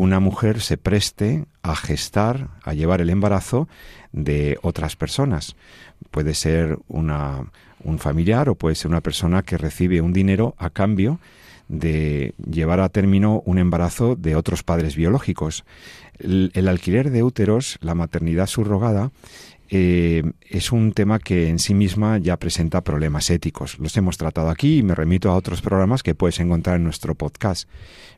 [0.00, 3.68] una mujer se preste a gestar, a llevar el embarazo
[4.12, 5.56] de otras personas.
[6.10, 7.44] Puede ser una,
[7.84, 11.20] un familiar o puede ser una persona que recibe un dinero a cambio
[11.68, 15.64] de llevar a término un embarazo de otros padres biológicos.
[16.18, 19.10] El, alquiler de úteros, la maternidad subrogada,
[19.72, 23.78] eh, es un tema que en sí misma ya presenta problemas éticos.
[23.78, 27.14] Los hemos tratado aquí y me remito a otros programas que puedes encontrar en nuestro
[27.14, 27.68] podcast.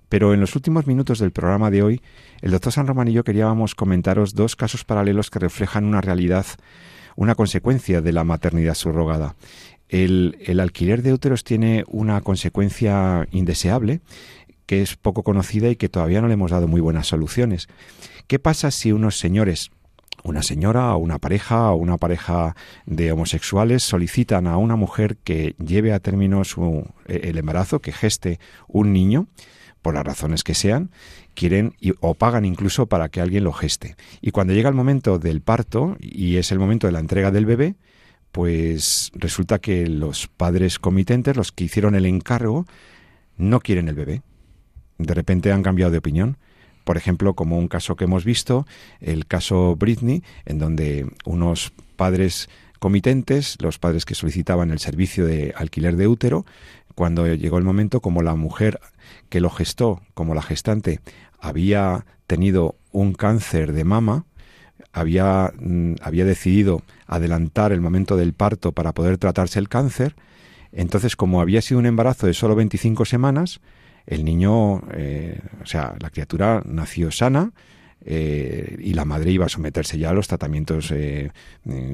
[0.09, 2.00] Pero en los últimos minutos del programa de hoy,
[2.40, 6.46] el doctor San Román y yo queríamos comentaros dos casos paralelos que reflejan una realidad,
[7.16, 9.36] una consecuencia de la maternidad subrogada.
[9.90, 14.00] El, el alquiler de úteros tiene una consecuencia indeseable
[14.64, 17.68] que es poco conocida y que todavía no le hemos dado muy buenas soluciones.
[18.26, 19.70] ¿Qué pasa si unos señores
[20.22, 22.54] una señora o una pareja o una pareja
[22.86, 28.38] de homosexuales solicitan a una mujer que lleve a término su, el embarazo, que geste
[28.68, 29.26] un niño,
[29.82, 30.90] por las razones que sean,
[31.34, 33.96] quieren o pagan incluso para que alguien lo geste.
[34.20, 37.46] Y cuando llega el momento del parto y es el momento de la entrega del
[37.46, 37.74] bebé,
[38.30, 42.64] pues resulta que los padres comitentes, los que hicieron el encargo,
[43.36, 44.22] no quieren el bebé.
[44.98, 46.38] De repente han cambiado de opinión.
[46.84, 48.66] Por ejemplo, como un caso que hemos visto,
[49.00, 55.54] el caso Britney, en donde unos padres comitentes, los padres que solicitaban el servicio de
[55.56, 56.44] alquiler de útero,
[56.94, 58.80] cuando llegó el momento, como la mujer
[59.28, 61.00] que lo gestó, como la gestante,
[61.38, 64.24] había tenido un cáncer de mama,
[64.92, 70.14] había, mm, había decidido adelantar el momento del parto para poder tratarse el cáncer,
[70.72, 73.60] entonces como había sido un embarazo de solo 25 semanas,
[74.07, 77.53] el niño, eh, o sea, la criatura nació sana,
[78.05, 81.30] eh, y la madre iba a someterse ya a los tratamientos eh,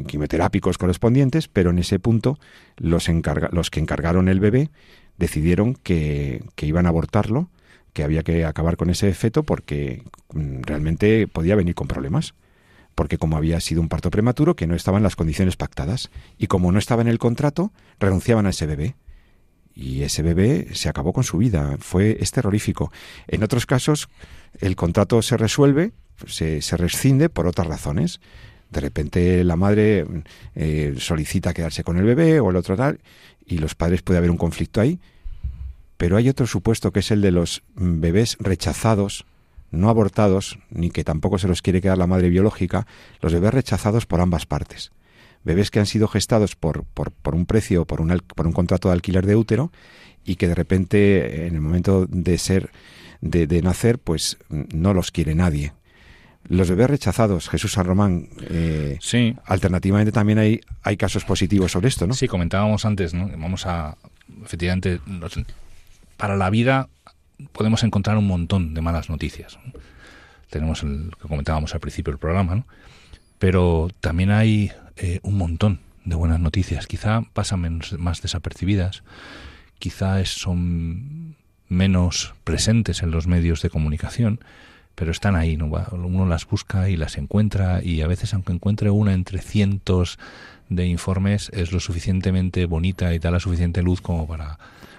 [0.07, 2.39] quimioterápicos correspondientes, pero en ese punto
[2.77, 3.09] los,
[3.53, 4.71] los que encargaron el bebé
[5.19, 7.51] decidieron que, que, iban a abortarlo,
[7.93, 10.03] que había que acabar con ese feto porque
[10.33, 12.35] mm, realmente podía venir con problemas.
[12.95, 16.11] Porque como había sido un parto prematuro, que no estaban las condiciones pactadas.
[16.37, 18.97] Y como no estaba en el contrato, renunciaban a ese bebé
[19.79, 21.77] y ese bebé se acabó con su vida.
[21.79, 22.91] Fue es terrorífico.
[23.29, 24.09] En otros casos,
[24.59, 25.93] el contrato se resuelve,
[26.27, 28.21] se, se rescinde por otras razones.
[28.71, 30.05] De repente la madre
[30.57, 32.99] eh, solicita quedarse con el bebé o el otro tal,
[33.47, 34.99] y los padres puede haber un conflicto ahí.
[35.97, 39.27] Pero hay otro supuesto que es el de los bebés rechazados,
[39.71, 42.89] no abortados, ni que tampoco se los quiere quedar la madre biológica,
[43.21, 44.91] los bebés rechazados por ambas partes.
[45.45, 48.89] Bebés que han sido gestados por, por, por un precio, por un, por un contrato
[48.89, 49.73] de alquiler de útero,
[50.25, 52.71] y que de repente, en el momento de ser,
[53.21, 55.73] de, de nacer, pues no los quiere nadie.
[56.49, 61.89] Los bebés rechazados, Jesús San Román, eh, Sí, alternativamente también hay, hay casos positivos sobre
[61.89, 62.15] esto, ¿no?
[62.15, 63.29] Sí, comentábamos antes, ¿no?
[63.29, 63.97] Vamos a,
[64.45, 65.39] efectivamente, los-
[66.17, 66.89] para la vida
[67.53, 69.59] podemos encontrar un montón de malas noticias.
[69.65, 69.73] ¿no?
[70.51, 72.67] Tenemos el que comentábamos al principio del programa, ¿no?
[73.39, 76.87] Pero también hay eh, un montón de buenas noticias.
[76.87, 79.03] Quizá pasan menos, más desapercibidas,
[79.79, 81.37] quizá son
[81.69, 84.41] menos presentes en los medios de comunicación,
[84.95, 85.67] pero están ahí, ¿no?
[85.93, 90.19] Uno las busca y las encuentra y a veces aunque encuentre una entre cientos
[90.69, 94.59] de informes es lo suficientemente bonita y da la suficiente luz como para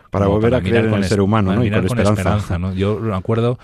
[0.09, 1.65] Para como volver a creer en con el ser humano, ¿no?
[1.65, 2.57] Y con con esperanza.
[2.57, 2.73] ¿no?
[2.73, 3.59] Yo me acuerdo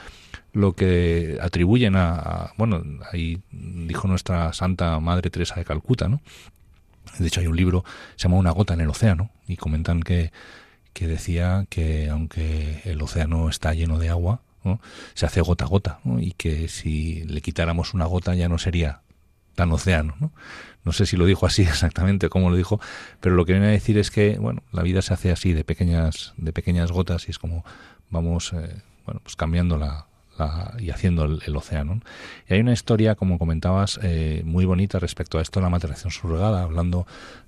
[0.56, 2.82] lo que atribuyen a, bueno,
[3.12, 6.22] ahí dijo nuestra santa madre Teresa de Calcuta, ¿no?
[7.20, 7.86] De hecho hay un libro
[8.16, 10.32] se llama Una gota en el océano y comentan que
[10.96, 14.80] que decía que aunque el océano está lleno de agua, ¿no?
[15.14, 16.22] se hace gota a gota, ¿no?
[16.22, 19.02] y que si le quitáramos una gota ya no sería
[19.56, 20.32] tan océano, ¿no?
[20.86, 22.80] No sé si lo dijo así exactamente como lo dijo,
[23.20, 25.66] pero lo que viene a decir es que, bueno, la vida se hace así de
[25.66, 27.66] pequeñas, de pequeñas gotas y es como
[28.10, 30.08] vamos, eh, bueno, pues cambiando la,
[30.38, 32.02] la- y haciendo el, océano.
[32.50, 36.12] Y hay una historia, como comentabas, eh, muy bonita respecto a esto de la maternación
[36.12, 37.06] surrogada, hablando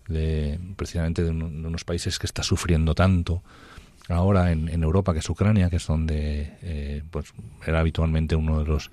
[0.08, 3.44] de precisamente de, un- de unos países que está sufriendo tanto
[4.10, 7.34] ahora en, en Europa, que es Ucrania, que es donde eh, pues
[7.66, 8.90] era habitualmente uno de los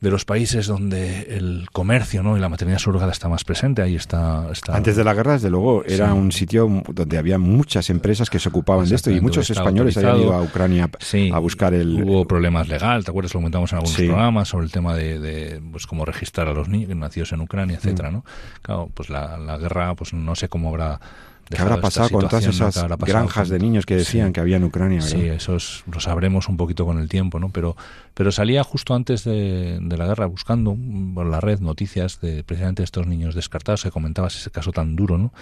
[0.00, 2.36] de los países donde el comercio ¿no?
[2.36, 3.82] y la maternidad surrogada está más presente.
[3.82, 4.46] Ahí está.
[4.52, 6.12] está Antes de la guerra, desde luego, era Sí.
[6.12, 10.20] un sitio donde había muchas empresas que se ocupaban de esto y muchos españoles habían
[10.20, 12.04] ido a Ucrania Sí, a buscar el...
[12.04, 13.34] Hubo problemas legales, ¿te acuerdas?
[13.34, 14.06] Lo comentamos en algunos Sí.
[14.06, 17.74] programas sobre el tema de, de, pues cómo registrar a los niños nacidos en Ucrania,
[17.76, 17.78] Mm.
[17.78, 18.24] etcétera, ¿no?
[18.62, 21.00] Claro, pues la, la guerra, pues no sé cómo habrá
[21.50, 24.28] ¿Qué habrá pasado con todas esas ¿Qué habrá pasado granjas con- de niños que decían
[24.28, 24.32] Sí.
[24.34, 25.00] que había en Ucrania?
[25.00, 27.48] Sí, eso es- lo sabremos un poquito con el tiempo, ¿no?
[27.48, 27.76] Pero,
[28.14, 32.44] pero salía justo antes de, de la guerra buscando mm, por la red noticias de
[32.44, 33.80] precisamente estos niños descartados.
[33.80, 35.32] Se comentabas ese caso tan duro, ¿no?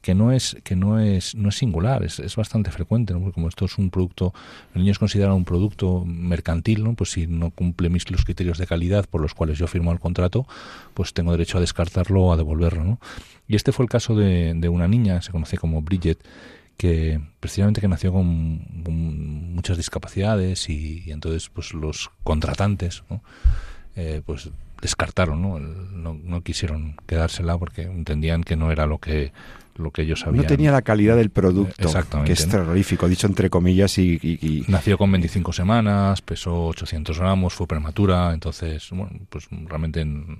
[0.00, 3.20] Que no es que no es no es singular, es, es bastante frecuente, ¿no?
[3.20, 4.32] Porque como esto es un producto,
[4.74, 6.94] el niño es considerado un producto mercantil, ¿no?
[6.94, 10.00] Pues si no cumple mis los criterios de calidad por los cuales yo firmo el
[10.00, 10.46] contrato,
[10.94, 12.98] pues tengo derecho a descartarlo o a devolverlo, ¿no?
[13.52, 16.18] Y este fue el caso de, de una niña, se conoce como Bridget,
[16.78, 23.22] que precisamente que nació con, con muchas discapacidades y, y entonces pues los contratantes ¿no?
[23.94, 24.48] Eh, pues
[24.80, 25.58] descartaron ¿no?
[25.58, 29.32] El- no no quisieron quedársela porque entendían que no era lo que
[29.76, 32.52] lo que ellos habían No tenía la calidad del producto, Exactamente, que es ¿no?
[32.52, 37.66] terrorífico, dicho entre comillas, y, y- y- Nació con 25 semanas, pesó 800 gramos, fue
[37.66, 40.38] prematura, entonces, bueno, pues realmente en,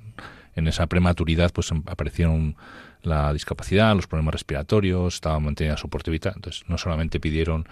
[0.56, 2.56] en esa prematuridad pues aparecieron
[3.02, 7.66] la discapacidad, los problemas respiratorios, estaba mantenida soporte vital, entonces no solamente pidieron,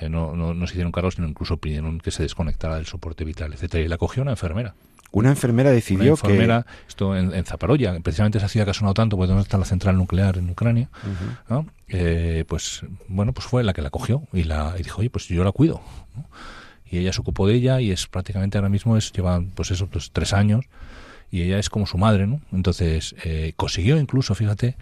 [0.00, 3.24] eh, no, no, no se hicieron cargo, sino incluso pidieron que se desconectara del soporte
[3.24, 4.74] vital, etcétera Y la cogió una enfermera.
[5.10, 8.94] una enfermera Una decidió enfermera, esto en, en Zaparoya, precisamente se hacía que ha sonado
[8.94, 11.52] tanto, porque donde está la central nuclear en Ucrania, que...
[11.52, 11.66] ¿no?
[11.88, 15.26] Eh, pues bueno, pues fue la que la cogió y la y dijo, oye, pues
[15.28, 15.80] yo la cuido.
[16.14, 16.28] ¿no?
[16.90, 19.88] Y ella se ocupó de ella y es prácticamente ahora mismo es lleva pues eso,
[19.88, 20.64] pues tres años
[21.30, 22.40] y ella es como su madre, ¿no?
[22.52, 24.76] Entonces eh, consiguió incluso, fíjate,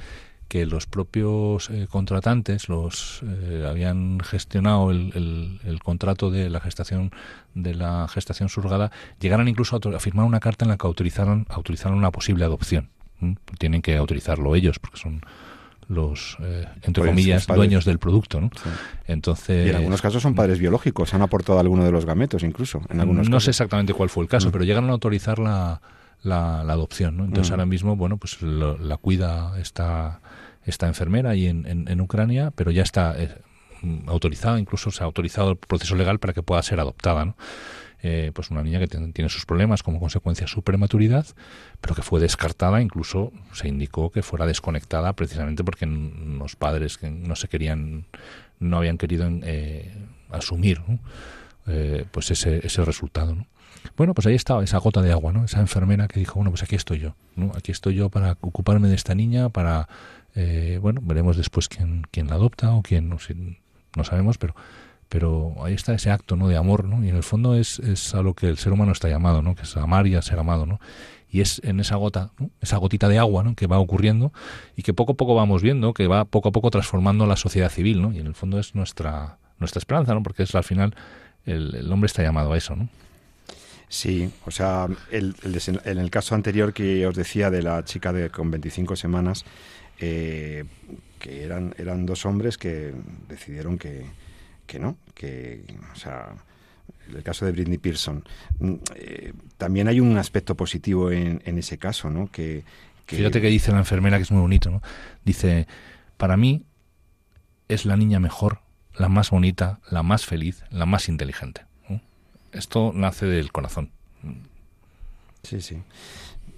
[0.49, 6.61] que los propios eh, contratantes los eh, habían gestionado el, el- el contrato de la
[6.61, 7.11] gestación
[7.55, 11.47] de la gestación surrogada llegaran incluso a, a firmar una carta en la que autorizaran
[11.49, 12.91] autorizaran una posible adopción
[13.59, 15.21] tienen que autorizarlo ellos porque son
[15.89, 18.51] los eh, entre Pues, comillas dueños del producto ¿no?
[18.63, 18.69] Sí.
[19.09, 22.83] entonces Y en algunos casos son padres biológicos, han aportado alguno de los gametos incluso.
[22.89, 24.53] En algunos no sé exactamente cuál fue el caso, Mm.
[24.53, 25.81] pero llegaron a autorizar la,
[26.27, 27.25] la, la adopción, ¿no?
[27.25, 30.21] Entonces ahora mismo, bueno, pues lo- la cuida esta,
[30.65, 33.35] esta enfermera ahí en, en, en Ucrania, pero ya está eh,
[34.07, 37.37] autorizada, incluso se ha autorizado el proceso legal para que pueda ser adoptada, ¿no?
[38.03, 41.27] Eh, pues una niña que tiene sus problemas como consecuencia de su prematuridad,
[41.81, 47.11] pero que fue descartada, incluso se indicó que fuera desconectada precisamente porque los padres que
[47.11, 48.05] no se querían,
[48.61, 49.93] no habían querido eh,
[50.31, 50.99] asumir ¿no?
[51.67, 53.35] Eh, pues ese, ese resultado.
[53.35, 53.47] ¿no?
[53.97, 55.45] Bueno, pues ahí estaba esa gota de agua, ¿no?
[55.45, 57.53] Esa enfermera que dijo, bueno, pues aquí estoy yo, ¿no?
[57.55, 59.89] Aquí estoy yo para ocuparme de esta niña, para,
[60.35, 63.35] eh, bueno, veremos después quién, quién la adopta o quién, no, sé,
[63.97, 64.55] no sabemos, pero
[65.09, 68.13] pero ahí está ese acto no de amor no y en el fondo es, es
[68.13, 70.37] a lo que el ser humano está llamado no que es amar y a ser
[70.37, 70.81] amado no
[71.31, 72.51] y es en esa gota ¿no?
[72.61, 73.55] esa gotita de agua ¿no?
[73.55, 74.33] que va ocurriendo
[74.75, 77.71] y que poco a poco vamos viendo que va poco a poco transformando la sociedad
[77.71, 80.23] civil no y en el fondo es nuestra nuestra esperanza, ¿no?
[80.23, 80.95] Porque es al final
[81.45, 82.89] el, hombre está llamado a eso, ¿no?
[83.89, 85.35] Sí, o sea, el,
[85.85, 89.45] en el caso anterior que os decía de la chica de con 25 semanas,
[90.01, 90.65] eh,
[91.19, 92.93] que eran, eran dos hombres que
[93.29, 94.05] decidieron que,
[94.67, 95.63] que no, que,
[95.93, 96.35] o sea,
[97.15, 98.25] el caso de Britney Pearson.
[98.59, 102.31] Mm, eh, también hay un aspecto positivo en, en ese caso, ¿no?
[102.31, 102.65] Que,
[103.07, 104.83] que, Fíjate que dice la enfermera que es muy bonito, ¿no?
[105.25, 105.69] Dice,
[106.17, 106.65] para mí
[107.69, 108.61] es la niña mejor,
[108.97, 111.63] la más bonita, la más feliz, la más inteligente.
[112.57, 113.91] Esto nace del corazón.
[115.43, 115.77] Sí, sí.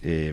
[0.02, 0.32] Eh,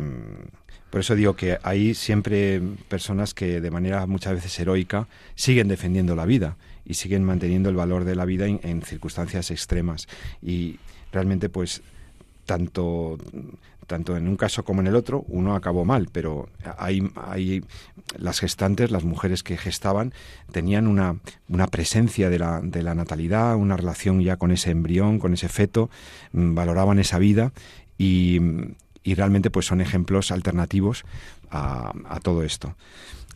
[0.89, 6.15] por eso digo que hay siempre personas que de manera muchas veces heroica siguen defendiendo
[6.15, 6.55] la vida
[6.85, 10.07] y siguen manteniendo el valor de la vida en, circunstancias extremas.
[10.41, 10.79] Y
[11.11, 11.81] realmente, pues,
[12.45, 13.17] tanto
[13.87, 17.63] tanto en un caso como en el otro, uno acabó mal, pero hay,
[18.17, 20.13] las gestantes, las mujeres que gestaban,
[20.51, 21.17] tenían una,
[21.49, 25.49] una presencia de la, de la natalidad, una relación ya con ese embrión, con ese
[25.49, 25.89] feto,
[26.31, 27.51] mm, valoraban esa vida
[27.97, 28.39] y,
[29.03, 31.05] y realmente pues son ejemplos alternativos
[31.51, 32.75] a todo esto.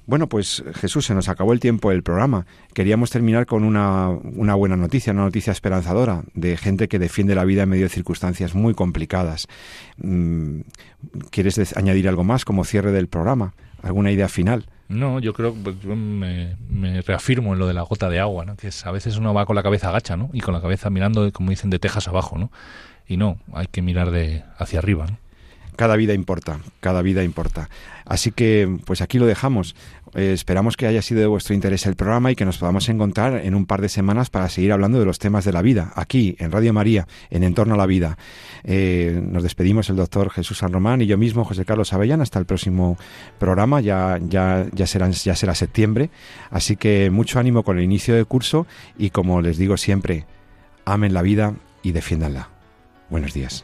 [0.10, 2.48] Bueno, pues Jesús, se nos acabó el tiempo del programa.
[2.74, 7.46] Queríamos terminar con una, una, buena noticia, una noticia esperanzadora de gente que defiende la
[7.46, 9.46] vida en medio de circunstancias muy complicadas.
[9.98, 10.62] Mm,
[11.30, 13.54] ¿Quieres añadir algo más como cierre del programa?
[13.84, 14.66] ¿Alguna idea final?
[14.88, 16.56] No, yo creo, pues, yo me,
[17.06, 18.56] reafirmo en lo de la gota de agua, ¿no?
[18.56, 20.32] que a veces uno va con la cabeza agacha ¿no?
[20.34, 22.52] y con la cabeza mirando, como dicen, de tejas abajo, ¿no?
[23.08, 25.06] y no, hay que mirar de hacia arriba.
[25.06, 25.29] ¿no?
[25.80, 27.70] Cada vida importa, cada vida importa.
[28.04, 29.78] Así que, pues aquí lo dejamos.
[30.14, 33.38] Eh, esperamos que haya sido de vuestro interés el programa y que nos podamos encontrar
[33.46, 36.36] en un par de semanas para seguir hablando de los temas de la vida, aquí
[36.40, 38.18] en Radio María, en Entorno a la Vida.
[38.66, 42.40] Eh, nos despedimos el doctor Jesús San Román y yo mismo, José Carlos Avellán, hasta
[42.40, 42.98] el próximo
[43.38, 46.10] programa, ya, ya, ya, ya será septiembre.
[46.52, 48.68] Así que mucho ánimo con el inicio del curso
[48.98, 50.26] y como les digo siempre,
[50.84, 51.54] amen la vida
[51.84, 52.50] y defiéndanla.
[53.10, 53.64] Buenos días.